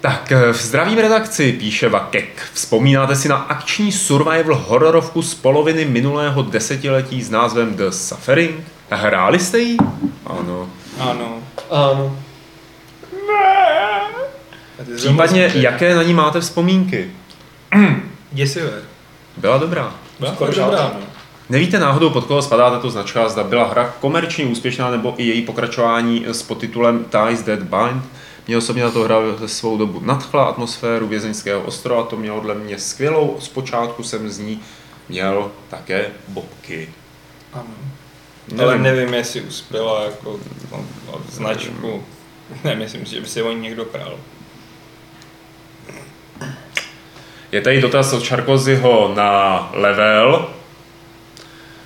[0.00, 2.42] Tak, eh, v zdravím redakci píše Vakek.
[2.52, 8.66] Vzpomínáte si na akční survival hororovku z poloviny minulého desetiletí s názvem The Suffering?
[8.90, 9.76] Hráli jste ji?
[10.26, 10.70] Ano.
[10.98, 11.42] Ano.
[11.70, 12.18] Ano.
[14.86, 17.10] Ty Případně, jaké na ní máte vzpomínky?
[18.32, 18.82] Děsivé.
[19.36, 19.94] Byla dobrá.
[20.20, 20.92] Byla fakt dobrá, žádná.
[20.94, 21.09] no.
[21.50, 25.42] Nevíte náhodou, pod koho spadá tato značka, zda byla hra komerčně úspěšná nebo i její
[25.42, 28.04] pokračování s podtitulem Ties That Bind?
[28.46, 32.54] Mě osobně na to hra ze svou dobu nadchla atmosféru vězeňského ostrova, to mělo dle
[32.54, 34.60] mě skvělou, zpočátku jsem z ní
[35.08, 36.88] měl také bobky.
[37.52, 37.64] Ano.
[38.48, 38.64] Nevím.
[38.64, 40.40] Ale nevím, jestli uspěla jako
[40.72, 42.04] no, no, značku.
[42.64, 44.14] Nemyslím si, že by si o ní někdo král.
[47.52, 50.50] Je tady dotaz od Čarkozyho na level.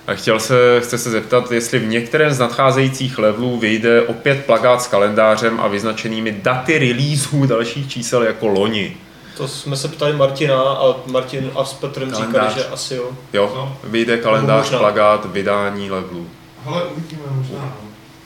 [0.07, 4.82] A chtěl se, chce se zeptat, jestli v některém z nadcházejících levelů vyjde opět plagát
[4.82, 8.96] s kalendářem a vyznačenými daty releaseů dalších čísel jako loni.
[9.36, 12.55] To jsme se ptali Martina a Martin a s Petrem říkali, Kalendář.
[12.57, 13.11] že asi jo.
[13.32, 13.78] Jo, No.
[13.84, 14.78] vyjde kalendář, Možná.
[14.78, 16.26] plagát, vydání levelů.
[16.66, 17.59] Ale uvidíme možná.
[17.59, 17.76] no.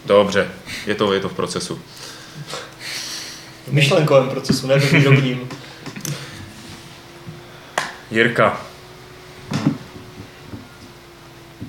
[0.07, 0.49] Dobře,
[0.87, 1.79] je to, je to v procesu.
[3.69, 5.49] V myšlenkovém procesu, ne ve výrobním.
[8.11, 8.61] Jirka.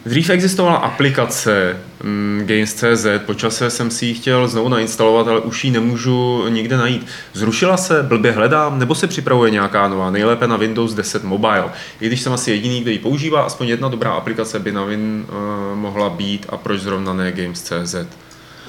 [0.09, 5.65] Dřív existovala aplikace mm, Games.cz, po čase jsem si ji chtěl znovu nainstalovat, ale už
[5.65, 7.07] ji nemůžu nikde najít.
[7.33, 11.71] Zrušila se, blbě hledám, nebo se připravuje nějaká nová, nejlépe na Windows 10 Mobile.
[12.01, 15.25] I když jsem asi jediný, kdo ji používá, aspoň jedna dobrá aplikace by na Win
[15.27, 17.95] uh, mohla být a proč zrovna ne Games.cz.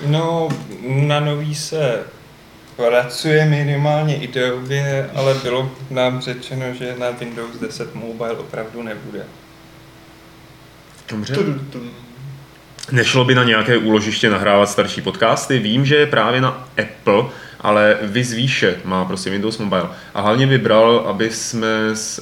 [0.06, 0.48] No,
[0.88, 1.98] na nový se
[2.76, 9.24] pracuje minimálně ideově, ale bylo nám řečeno, že na Windows 10 Mobile opravdu nebude.
[11.10, 11.34] Dobře.
[12.92, 15.58] Nešlo by na nějaké úložiště nahrávat starší podcasty?
[15.58, 17.24] Vím, že je právě na Apple,
[17.60, 19.88] ale Viz výše má prostě Windows Mobile.
[20.14, 21.68] A hlavně vybral, aby, jsme,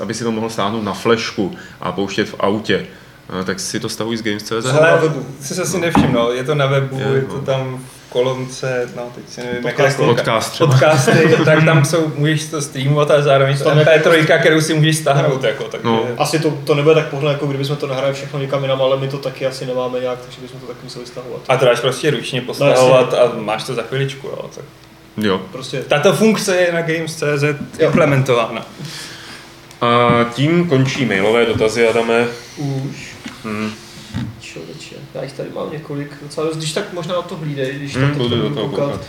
[0.00, 2.86] aby si to mohl stáhnout na flešku a pouštět v autě.
[3.28, 4.52] A tak si to stahuj z Games.cz.
[4.52, 5.26] Ale- na webu.
[5.40, 7.42] Jsi se asi nevšiml, je to na webu, je to no.
[7.42, 9.94] tam v kolonce, no teď si nevím, jaká je.
[9.94, 10.70] Podcast třeba.
[10.72, 14.74] Podcasty, tak tam jsou, můžeš to streamovat a zároveň to Tam je- MP3, kterou si
[14.74, 15.86] můžeš stáhnout, jako, takže...
[15.86, 16.04] No.
[16.18, 19.08] Asi to, to nebude tak pohodlné, jako kdybychom to nahráli všechno někam jinam, ale my
[19.08, 21.40] to taky asi nemáme nějak, takže bychom to taky museli stahovat.
[21.48, 24.50] A to dáš prostě ručně postahovat a máš to za chviličku, jo.
[24.54, 24.64] Tak.
[25.16, 25.40] Jo.
[25.52, 27.44] Prostě Tato funkce je na Games.cz
[27.78, 28.66] implementována.
[29.80, 32.26] A tím končí mailové dotazy, Adame.
[32.56, 33.14] už.
[33.44, 33.70] Hmm.
[34.52, 37.96] Člověče, já jich tady mám několik docela dost, když tak možná na to hlídej, když
[37.96, 38.70] Hmm, tak budu koukat.
[38.70, 39.00] koukat.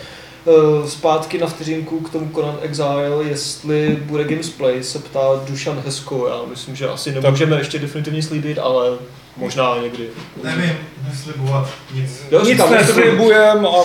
[0.48, 5.20] Eh, Zpátky na vteřinku k tomu Conan Exile, jestli bude Gamesplay, se ptá
[5.50, 6.28] Dušan Hesko.
[6.28, 8.98] Já myslím, že asi nemůžeme ještě definitivně slíbit, ale
[9.38, 10.08] možná někdy.
[10.44, 10.78] Nevím,
[11.10, 12.24] neslibovat nic.
[12.32, 13.84] Jo, Nic neslibujem a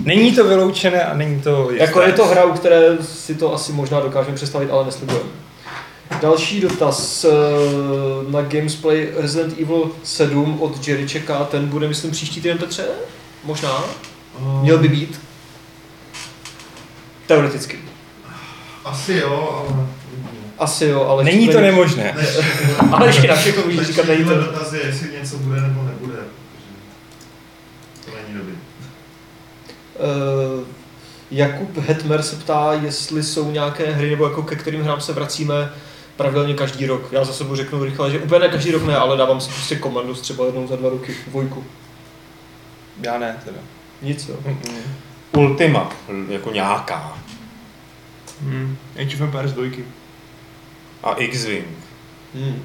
[0.00, 1.84] není to vyloučené a není to jisté.
[1.84, 5.28] Jako je to hra, u které si to asi možná dokážeme představit, ale neslibujeme.
[6.20, 7.30] Další dotaz eh,
[8.28, 12.84] na Gamesplay Resident Evil 7 od Jerry čeká, ten bude myslím příští týden Petře?
[13.44, 13.84] Možná?
[14.62, 15.20] Měl by být?
[17.26, 17.78] Teoreticky.
[18.84, 19.86] Asi jo, ale...
[20.58, 21.24] Asi jo, ale...
[21.24, 22.14] Není to nemožné.
[22.16, 22.28] Než,
[22.92, 24.34] Ale ještě na všechno můžeš říkat, není to...
[24.34, 26.16] dotazy, jestli něco bude nebo nebude.
[28.04, 28.54] To není dobrý.
[28.54, 28.60] Uh,
[31.30, 35.72] Jakub Hetmer se ptá, jestli jsou nějaké hry, nebo jako ke kterým hrám se vracíme
[36.16, 37.02] pravidelně každý rok.
[37.12, 39.76] Já za sebou řeknu rychle, že úplně ne každý rok ne, ale dávám si prostě
[39.76, 41.64] komandus třeba jednou za dva roky, dvojku.
[43.02, 43.58] Já ne, teda.
[44.02, 44.36] Nic, jo.
[44.46, 44.78] Mm-mm.
[45.32, 45.90] Ultima,
[46.28, 47.18] jako nějaká.
[48.42, 48.76] Hmm.
[49.00, 49.64] Age of Empires 2.
[51.02, 51.66] A X-Wing.
[52.34, 52.62] Hmm.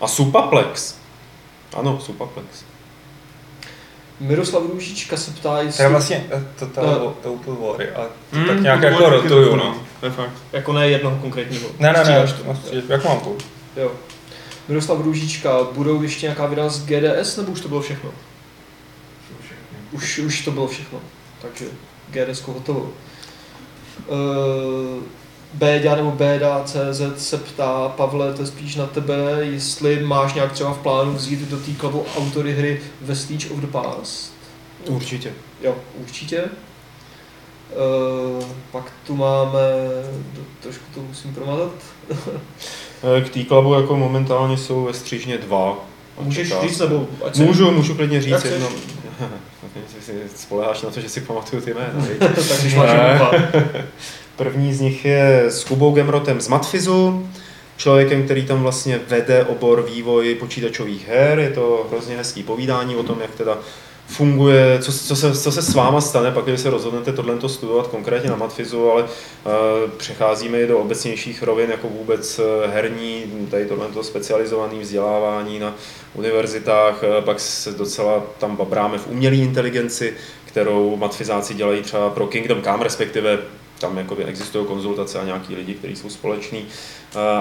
[0.00, 0.96] A Supaplex.
[1.76, 2.64] Ano, Supaplex.
[4.20, 5.84] Miroslav Růžička se ptá, To jestli...
[5.84, 7.14] je vlastně eh, Total.
[7.22, 9.76] Total War a to Hmm, tak nějak to jako rotuju, no.
[10.02, 10.32] To je fakt.
[10.52, 11.68] Jako ne jednoho konkrétního.
[11.78, 12.44] Ne, ne, ne, to.
[12.44, 13.36] vlastně, jak mám půl?
[13.76, 13.92] Jo.
[14.68, 18.10] Miroslav Růžička, budou ještě nějaká videa z GDS, nebo už to bylo všechno?
[19.92, 21.00] Už, už to bylo všechno.
[21.42, 21.64] Takže
[22.10, 22.92] GDS hotovo.
[24.06, 25.02] Uh,
[25.54, 30.72] Béďa nebo Béda.cz se ptá, Pavle, to je spíš na tebe, jestli máš nějak třeba
[30.72, 31.72] v plánu vzít do té
[32.16, 34.32] autory hry Vestige of the Past.
[34.88, 35.32] Určitě.
[35.62, 36.44] Jo, určitě.
[38.38, 39.60] Uh, pak tu máme,
[40.34, 41.72] do- trošku to musím promazat.
[43.18, 45.78] Eh, K té klabu jako momentálně jsou ve střížně dva.
[46.20, 46.62] Můžeš Čeká.
[46.62, 47.42] říct, nebo ať se...
[47.42, 48.68] Můžu, můžu klidně říct Jak jedno.
[50.00, 52.18] Si Spoleháš na to, že si pamatuju ty jména, viď?
[52.48, 53.30] tak když máš.
[54.36, 57.28] První z nich je s Kubou Gemrotem z Matfizu,
[57.76, 61.38] člověkem, který tam vlastně vede obor vývoj počítačových her.
[61.38, 63.58] Je to hrozně hezký povídání o tom, jak teda
[64.12, 67.86] funguje, co, co, se, co se s váma stane, pak když se rozhodnete tohle studovat
[67.86, 69.10] konkrétně na Matfizu, ale uh,
[69.96, 75.74] přecházíme i do obecnějších rovin, jako vůbec eh, herní, tady tohle specializované vzdělávání na
[76.14, 82.26] univerzitách, eh, pak se docela tam babráme v umělé inteligenci, kterou matfizáci dělají třeba pro
[82.26, 83.38] Kingdom Come, respektive
[83.80, 86.66] tam jakoby existují konzultace a nějaký lidi, kteří jsou společní.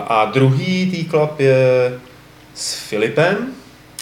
[0.07, 1.99] A druhý tý klub je
[2.53, 3.53] s Filipem,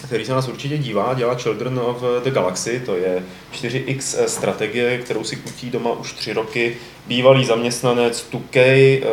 [0.06, 3.24] který se nás určitě dívá, dělá Children of the Galaxy, to je
[3.54, 6.78] 4X strategie, kterou si kutí doma už tři roky.
[7.08, 9.04] Bývalý zaměstnanec Tukej,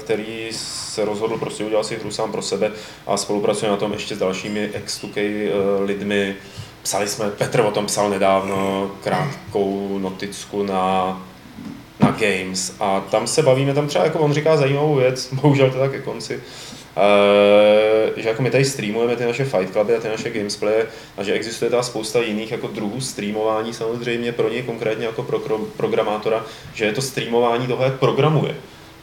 [0.00, 2.72] který se rozhodl prostě udělat si hru sám pro sebe
[3.06, 5.50] a spolupracuje na tom ještě s dalšími ex-Tukej
[5.84, 6.36] lidmi.
[6.82, 11.22] Psali jsme, Petr o tom psal nedávno krátkou noticku na
[12.00, 15.78] na Games a tam se bavíme, tam třeba jako on říká zajímavou věc, bohužel to
[15.78, 16.40] tak ke konci,
[18.16, 20.84] že jako my tady streamujeme ty naše Fight Cluby a ty naše gamesplay
[21.16, 25.58] a že existuje ta spousta jiných jako druhů streamování samozřejmě pro něj konkrétně jako pro
[25.76, 26.44] programátora,
[26.74, 28.54] že je to streamování toho, jak programuje.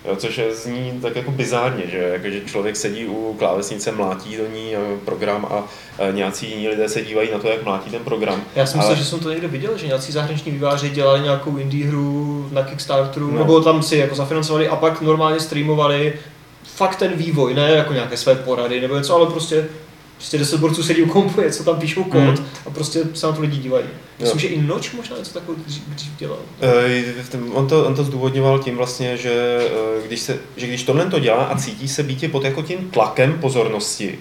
[0.06, 4.38] Jo, což je, zní tak jako bizárně, že, jako, že člověk sedí u klávesnice, mlátí
[4.38, 5.64] do ní eh, program a
[6.00, 8.44] eh, nějací jiní lidé se dívají na to, jak mlátí ten program.
[8.56, 11.58] Já jsem Ale- myslel, že jsem to někde viděl, že nějací zahraniční výváři dělali nějakou
[11.58, 13.40] indie hru na Kickstarteru, no.
[13.40, 16.14] nebo tam si jako zafinancovali a pak normálně streamovali
[16.64, 19.68] fakt ten vývoj, ne jako nějaké své porady nebo něco, ale prostě
[20.18, 22.46] Prostě 10 borců sedí u kompu, co tam píšou kód Hmm.
[22.66, 23.86] a prostě se na to lidi dívají.
[24.20, 24.42] Myslím, Jo.
[24.42, 26.38] že i noč možná něco takového dřív, dělal.
[26.62, 27.04] Eh,
[27.54, 29.60] On to, on to zdůvodňoval tím vlastně, že
[30.04, 32.78] eh, když, se, že když tohle to dělá a cítí se být pod jako tím
[32.92, 34.20] tlakem pozornosti,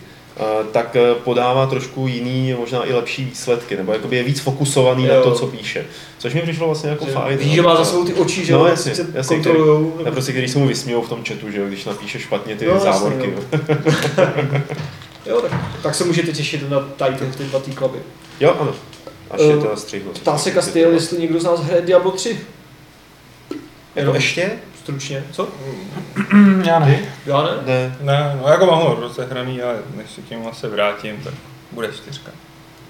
[0.73, 5.15] tak eh, podává trošku jiný, možná i lepší výsledky, nebo jakoby je víc fokusovaný Jo.
[5.15, 5.87] na to, co píše.
[6.19, 7.39] Což mi přišlo vlastně jako fajn.
[7.39, 7.55] Víš, no.
[7.55, 9.99] že má za sebou ty oči, že No, jasně, prostě jasně, kontrolujou.
[10.05, 12.67] Já prostě, když se mu vysmějou v tom chatu, že jo, když napíše špatně ty
[12.67, 13.27] No, jasně, závorky.
[13.31, 13.59] jo.
[13.69, 13.77] jo.
[15.27, 15.53] Jo, tak,
[15.83, 17.99] tak se můžete těšit na tady ty, ty dva ty kluby.
[18.41, 18.75] jo, ano.
[19.31, 20.13] Až Eh, je to střihlo.
[20.13, 22.29] Ptá se Castiel, jestli někdo z nás hraje Diablo 3.
[22.29, 22.41] Jako
[23.97, 24.51] Jenom ještě?
[24.83, 25.25] Stručně.
[25.33, 25.49] Co?
[26.65, 27.05] Já ne.
[27.27, 27.51] Já ne?
[27.67, 27.97] Ne.
[28.01, 31.35] Ne, no jako mám ho rozehraný, ale než se k němu se vrátím, tak
[31.73, 32.31] bude čtyřka.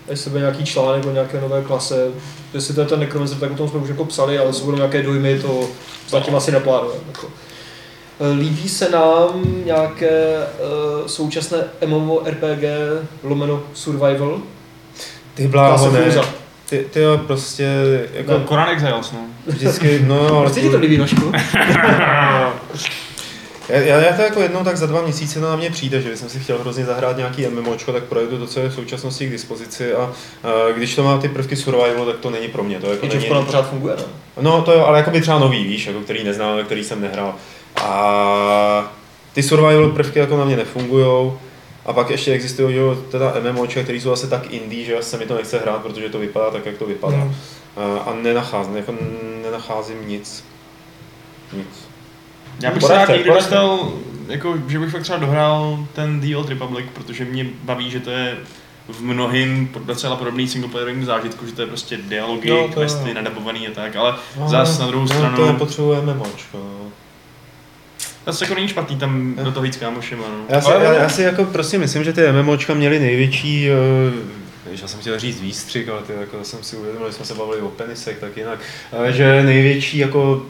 [0.08, 2.08] Jestli bude nějaký článek o nějaké nové klase,
[2.54, 5.02] jestli to je ten Necromancer, tak o tom jsme už jako psali, ale budou nějaké
[5.02, 5.68] dojmy, to
[6.08, 7.04] zatím asi neplánujeme.
[7.06, 7.28] Jako.
[8.20, 12.64] Eh, Líbí se nám nějaké uh, současné MMORPG
[13.22, 14.40] lomeno survival?
[15.34, 16.41] Ty bláho, Klase ne.
[16.72, 17.68] Ty, ty jo, prostě,
[18.14, 19.18] jako Jako Koran Exiles, no.
[19.46, 21.32] vždycky, no jo, ale Proč se ti to líbí, Nožku?
[23.68, 26.28] Já, já, já to jako jednou tak za dva měsíce na mě přijde, že jsem
[26.28, 29.94] si chtěl hrozně zahrát nějaký MMOčko, tak projdu to, co je v současnosti k dispozici
[29.94, 30.12] a, a
[30.76, 32.78] když to má ty prvky survival, tak to není pro mě.
[32.78, 34.02] To jako I není, pořád funguje, ne?
[34.40, 37.34] no to jo, ale jako by třeba nový, víš, jako který neznám, který jsem nehrál.
[37.82, 38.92] A
[39.32, 41.38] ty survival prvky jako na mě nefungujou.
[41.86, 45.16] A pak ještě existují že jo, teda MMOčka, které jsou asi tak indie, že se
[45.18, 47.16] mi to nechce hrát, protože to vypadá tak, jak to vypadá.
[47.16, 47.34] Hmm.
[48.06, 48.94] A, nenacházím, jako
[49.42, 50.44] nenacházím nic.
[51.52, 51.88] Nic.
[52.60, 53.92] Já bych se rád někdy dostal,
[54.28, 58.10] jako, že bych fakt třeba dohrál ten The Old Republic, protože mě baví, že to
[58.10, 58.36] je
[58.88, 63.08] v mnohým docela podobný singleplayerovým zážitku, že to je prostě dialogy, No, no, to questy,
[63.08, 63.14] jo.
[63.14, 66.58] nadabovaný a tak, ale No, zás na druhou no, stranu, to nepotřebuje MMOčko.
[66.58, 66.92] No.
[68.26, 70.44] Zase jako není špatný tam do toho jít s kámošema, no.
[70.48, 74.70] Já si, Ale- já, já si jako prostě myslím, že ty MMOčka měly největší, eh,
[74.70, 77.34] víš, já jsem chtěl říct výstřik, ale ty, jako jsem si uvědomil, že jsme se
[77.34, 78.58] bavili o penisech, tak jinak,
[79.10, 80.46] že největší jako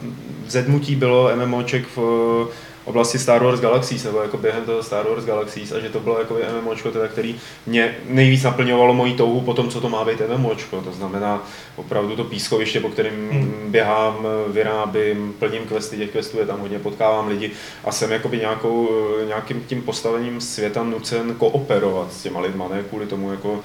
[0.47, 2.47] zedmutí bylo MMOček v
[2.85, 6.19] oblasti Star Wars Galaxies, nebo jako během toho Star Wars Galaxies, a že to bylo
[6.19, 10.21] jako MMOčko, teda, který mě nejvíc naplňovalo moji touhu po tom, co to má být
[10.37, 10.81] MMOčko.
[10.81, 11.43] To znamená
[11.75, 13.71] opravdu to pískoviště, po kterém Hmm.
[13.71, 17.51] běhám, vyrábím, plním questy, těch questů je tam hodně, potkávám lidi
[17.83, 18.89] a jsem jakoby nějakou,
[19.27, 23.59] nějakým tím postavením světa nucen kooperovat s těma lidma, ne kvůli tomu jako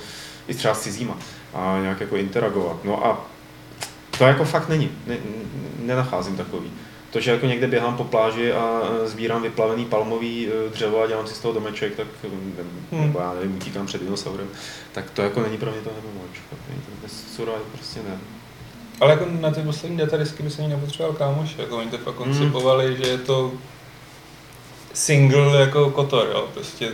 [0.48, 1.18] i třeba s cizíma
[1.54, 2.84] a nějak jako interagovat.
[2.84, 3.26] No a
[4.18, 5.16] to jako fakt není, ne,
[5.78, 6.70] nenacházím takový.
[7.18, 11.06] To, že jako někde běhám po pláži a eh, sbírám vyplavený palmový eh, dřevo a
[11.06, 12.28] dělám si z toho domeček, tak eh,
[12.92, 13.00] Hmm.
[13.06, 14.48] nebo já nevím, utíkám před dinosaurem,
[14.92, 15.96] tak to jako není pro mě to to,
[17.02, 18.18] bez survival prostě ne.
[19.00, 22.14] Ale jako na ty poslední datadisky by se ani nepotřeboval kámoš, jako oni to fakt
[22.16, 22.24] Hmm.
[22.24, 23.52] koncipovali, že je to
[24.92, 26.92] single jako kotor, jo, prostě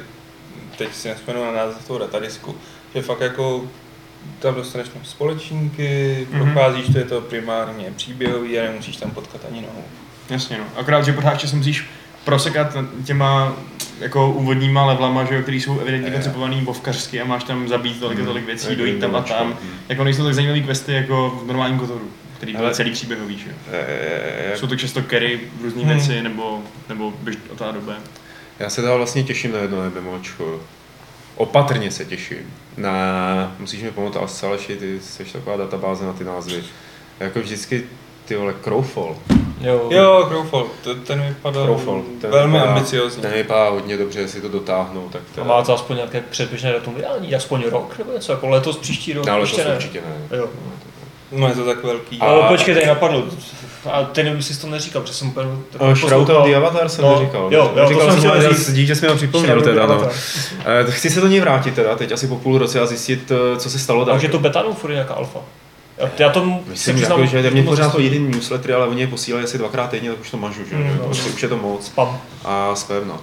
[0.79, 2.55] teď si nespomenu na název toho datadisku,
[2.95, 3.65] že fakt jako
[4.39, 6.43] tam dostaneš společníky, Mhm.
[6.45, 9.85] procházíš, to je to primárně příběhový a nemusíš tam potkat ani nohu.
[10.31, 10.65] Jasně, no.
[10.77, 11.87] Akorát, že pořád ještě se musíš
[12.25, 13.57] prosekat těma
[14.01, 16.15] jako úvodníma levelama, že jo, který jsou evidentně Jo.
[16.15, 19.47] koncipovaný bovkařsky a máš tam zabít tolik a tolik věcí, dojít tam a tam.
[19.47, 19.71] Hmm.
[19.89, 23.57] Jako nejsou tak zajímavé questy jako v normálním kotoru, který byl celý příběhový, že jo.
[24.57, 25.93] Jsou to často carry, různé Hmm.
[25.97, 27.95] věci, nebo, nebo běž o té době.
[28.59, 30.61] Já se teda vlastně těším na jedno MMOčko.
[31.37, 32.39] Opatrně se těším.
[32.77, 36.63] Na, musíš mi pomoct, asi Aleši, ty jsi taková databáze na ty názvy.
[37.21, 37.85] Jako vždycky,
[38.25, 39.17] ty vole, Crowfall.
[39.61, 39.87] Jo.
[39.91, 42.03] Jo, Crowfall, to, ten vypadal Crowfall.
[42.21, 43.23] Ten velmi vypadá- ambiciozně.
[43.23, 46.73] Ten vypadá hodně dobře, jestli to dotáhnou, tak A to má to aspoň nějaké předběžné
[46.73, 49.75] datum vydání, aspoň rok nebo něco, jako letos, příští rok, No, to ne.
[49.75, 50.01] určitě
[50.31, 50.37] ne.
[50.39, 50.49] Jo.
[51.33, 52.19] No je to tak velký.
[52.21, 53.23] A- Ale počkej, tady napadlo.
[53.93, 55.47] A ty nevím, jestli jsi to neříkal, protože jsem úplně
[55.79, 57.49] O, Shroud of the Avatar jsem No, neříkal.
[57.51, 58.73] jo, jo, to říkal jsem chtěl říct.
[58.73, 60.09] dík, že jsi mi ho připomněl teda, no.
[60.65, 63.61] Eh, Chci se do něj vrátit teda, teď asi po půl roce a zjistit, eh,
[63.61, 64.15] co se stalo dál.
[64.15, 65.39] Takže to beta nebo furt nějaká alfa?
[65.99, 69.45] Já, já to Myslím, jako, že mě pořád to jeden newsletter, ale oni je posílají
[69.45, 70.77] asi dvakrát týdně, tak už to mažu, že?
[70.77, 71.05] Mm, Mm, no.
[71.05, 71.87] prostě už je to moc.
[71.87, 72.21] Spam.
[72.45, 73.21] a spam, no.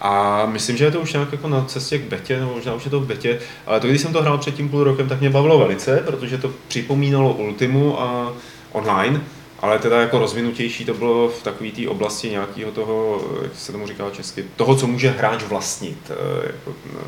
[0.00, 2.84] A myslím, že je to už nějak jako na cestě k betě, nebo možná už
[2.84, 5.20] je to v betě, ale to, když jsem to hrál před tím půl rokem, tak
[5.20, 8.32] mě bavilo velice, protože to připomínalo Ultimu a
[8.72, 9.20] online,
[9.60, 13.86] ale teda jako rozvinutější to bylo v takové té oblasti nějakého toho, jak se tomu
[13.86, 17.00] říká česky, toho, co může hráč vlastnit, eh, jako, no,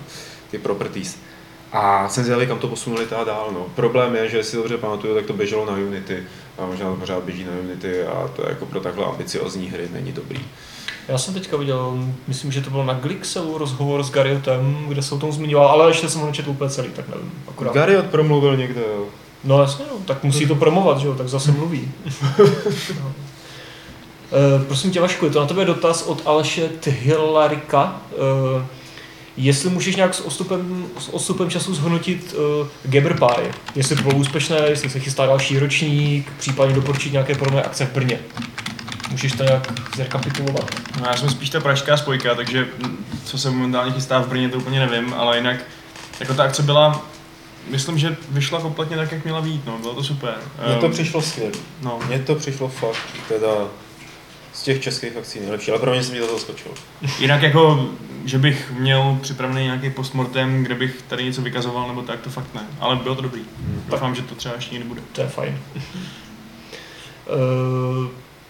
[0.51, 1.19] ty properties.
[1.73, 3.49] A jsem zvědavý, kam to posunuli teda dál.
[3.53, 3.67] No.
[3.75, 6.23] Problém je, že si dobře pamatuju, tak to běželo na Unity
[6.59, 10.12] a možná to pořád běží na Unity a to jako pro takhle ambiciozní hry není
[10.12, 10.41] dobrý.
[11.09, 15.14] Já jsem teďka viděl, myslím, že to bylo na Glixelu rozhovor s Gariotem, kde se
[15.14, 17.33] o tom zmiňoval, ale ještě jsem ho nečetl úplně celý, tak nevím.
[17.49, 17.75] Akurát.
[17.75, 19.05] Gariot promluvil někde, jo.
[19.45, 21.93] No jasně, no, tak musí to promovat, že jo, tak zase mluví.
[23.03, 23.12] no.
[24.33, 28.01] E, prosím tě Vašku, je to na tebe dotaz od Aleše Thylarika.
[28.12, 28.67] E,
[29.37, 34.14] Jestli můžeš nějak s odstupem, s odstupem času zhodnotit uh, Gamer Pie, jestli to bylo
[34.14, 38.18] úspěšné, jestli se chystá další ročník, případně doporučit nějaké podobné akce v Brně.
[39.11, 40.70] Můžeš to nějak zrekapitulovat?
[41.01, 42.66] No, já jsem spíš ta pražská spojka, takže
[43.24, 45.57] co se momentálně chystá v Brně, to úplně nevím, ale jinak
[46.20, 47.07] jako ta akce byla,
[47.70, 50.34] myslím, že vyšla kompletně tak, jak měla být, no, bylo to super.
[50.66, 51.53] Mně to Ehm, přišlo skvělé.
[51.82, 53.49] No, Mně to přišlo fakt, teda
[54.57, 56.74] z těch českých akcí nejlepší, ale pro mě se mi to zaskočilo.
[57.18, 57.88] jinak jako,
[58.24, 62.54] že bych měl připravený nějaký postmortem, kde bych tady něco vykazoval, nebo tak, to fakt
[62.54, 63.40] ne, ale bylo to dobrý.
[63.88, 65.00] Doufám, že to třeba ještě někdy bude.
[65.12, 65.59] To je fajn.
[65.74, 65.82] Uh,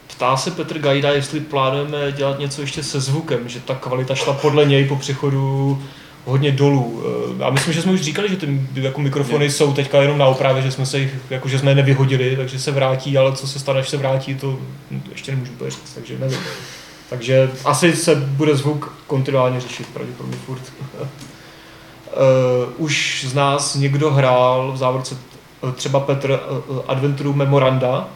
[0.06, 4.32] Ptá se Petr Gajda, jestli plánujeme dělat něco ještě se zvukem, že ta kvalita šla
[4.32, 5.82] podle něj po přechodu
[6.26, 7.02] hodně dolů.
[7.40, 10.26] Eh, Já myslím, že jsme už říkali, že ty jako mikrofony jsou teďka jenom na
[10.26, 13.48] opravě, že jsme se jich, jako že jsme je nevyhodili, takže se vrátí, ale co
[13.48, 14.58] se stane, až se vrátí, to
[15.10, 16.38] ještě nemůžu úplně říct, takže nevím.
[17.10, 20.62] Takže asi se bude zvuk kontinuálně řešit, pravděpodobně furt.
[21.00, 21.08] Uh,
[22.76, 25.16] už z nás někdo hrál v závorce
[25.68, 28.08] eh, třeba Petr uh, Adventuru Memoranda,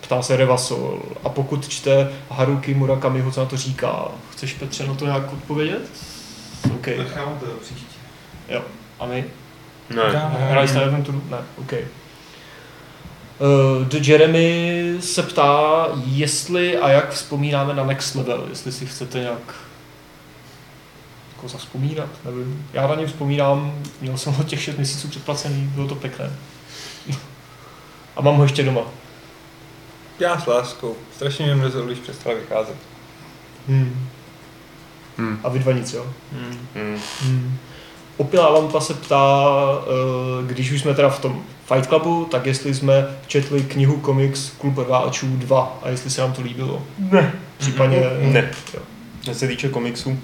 [0.00, 1.02] ptá se Revasol.
[1.24, 4.08] A pokud čte Haruki Murakamiho, co na to říká?
[4.32, 5.90] Chceš Petře na to nějak odpovědět?
[6.74, 6.86] OK.
[6.86, 7.84] Nechám to příště.
[8.48, 8.62] Jo.
[9.00, 9.24] A my?
[9.90, 10.02] Ne.
[10.50, 11.22] Hráli jste Adventuru?
[11.30, 11.72] Ne, OK.
[11.72, 11.78] Uh,
[13.84, 19.54] The Jeremy se ptá, jestli a jak vzpomínáme na Next Level, jestli si chcete nějak
[21.36, 22.66] jako zaspomínat, nevím.
[22.72, 26.30] Já na ně vzpomínám, měl jsem ho těch 6 měsíců předplacený, bylo to pěkné.
[28.16, 28.82] A mám ho ještě doma.
[30.18, 30.96] Já s láskou.
[31.16, 32.76] Strašně mě mrzelo, když přestal vycházet.
[33.68, 34.08] Hmm.
[35.18, 35.40] Hmm.
[35.44, 36.06] A vy dva nic, jo?
[36.32, 36.58] Hmm.
[36.74, 37.00] Hmm.
[37.22, 37.58] Hmm.
[38.16, 39.44] Opilá lampa se ptá,
[39.82, 44.50] eh, když už jsme teda v tom Fight Clubu, tak jestli jsme četli knihu komiks
[44.50, 46.82] Klub rváčů 2 a jestli se nám to líbilo.
[46.98, 47.32] Ne.
[47.58, 48.00] Případně...
[48.20, 48.50] Ne.
[48.74, 48.80] Jo.
[49.22, 50.18] Co se týče komiksů,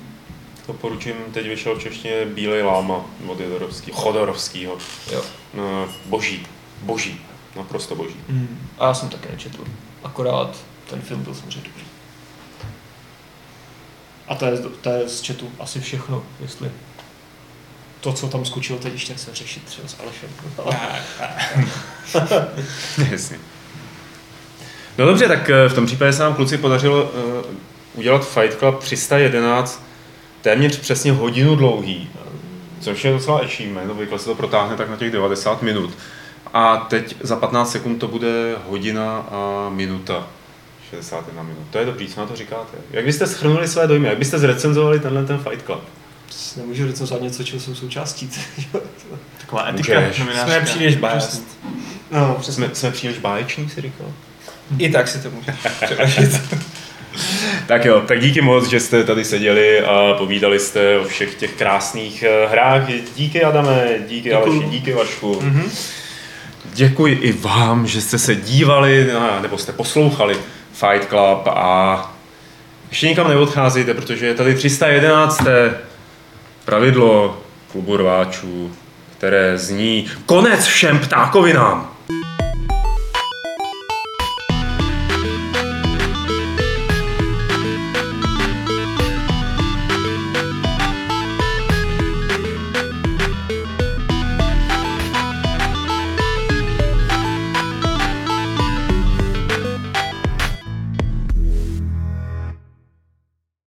[0.67, 2.95] doporučím, teď vyšel v češtině Bílej láma
[3.27, 4.79] od Jodorovský, Chodorovskýho.
[5.13, 5.23] Jo.
[5.55, 6.47] No, boží,
[6.83, 7.21] boží,
[7.57, 8.17] naprosto boží.
[8.29, 8.59] Hmm.
[8.79, 9.65] A já jsem také nečetl.
[10.05, 10.57] Akorát
[10.91, 11.84] ten film byl samozřejmě dobrý.
[14.29, 16.71] A to je, to je z chatu asi všechno, jestli
[18.01, 20.31] to, co tam skočilo teď, ještě se řešit třeba s Alešem.
[23.11, 23.39] Jasně.
[24.99, 27.11] No dobře, tak eh, v tom případě se nám kluci podařilo uh,
[27.95, 29.83] udělat Fight Club 311
[30.43, 32.11] téměř přesně hodinu dlouhý,
[32.81, 35.91] což je docela achievement, obvykle se to protáhne tak na těch 90 minut.
[36.53, 40.27] A teď za 15 sekund to bude hodina a minuta.
[40.95, 41.67] 61 minut.
[41.71, 42.79] To je dobrý, co na to říkáte?
[42.91, 44.09] Jak byste schrnuli své dojmy?
[44.09, 45.83] Jak byste zrecenzovali tenhle ten Fight Club?
[46.57, 48.31] Nemůžu recenzovat něco, čeho jsem součástí.
[49.41, 50.47] Taková etika novinářská.
[50.47, 51.43] Jsme příliš biased.
[52.11, 52.65] no, přesně.
[52.65, 54.07] Jsme, jsme příliš báječní, si říkal?
[54.79, 55.55] I tak si to můžeš.
[57.67, 61.53] Tak jo, tak díky moc, že jste tady seděli a povídali jste o všech těch
[61.53, 62.83] krásných eh, hrách.
[63.17, 64.63] Díky Adame, díky Děkuju.
[64.63, 65.39] Aleši, díky Vašku.
[65.43, 65.71] Mhm.
[66.75, 69.11] Děkuji i vám, že jste se dívali,
[69.43, 70.37] nebo jste poslouchali
[70.75, 72.13] Fight Club a
[72.91, 75.43] ještě nikam neodcházejte, protože je tady 311.
[76.65, 77.39] pravidlo
[77.73, 78.73] klubu rváčů,
[79.19, 81.94] které zní konec všem ptákovinám.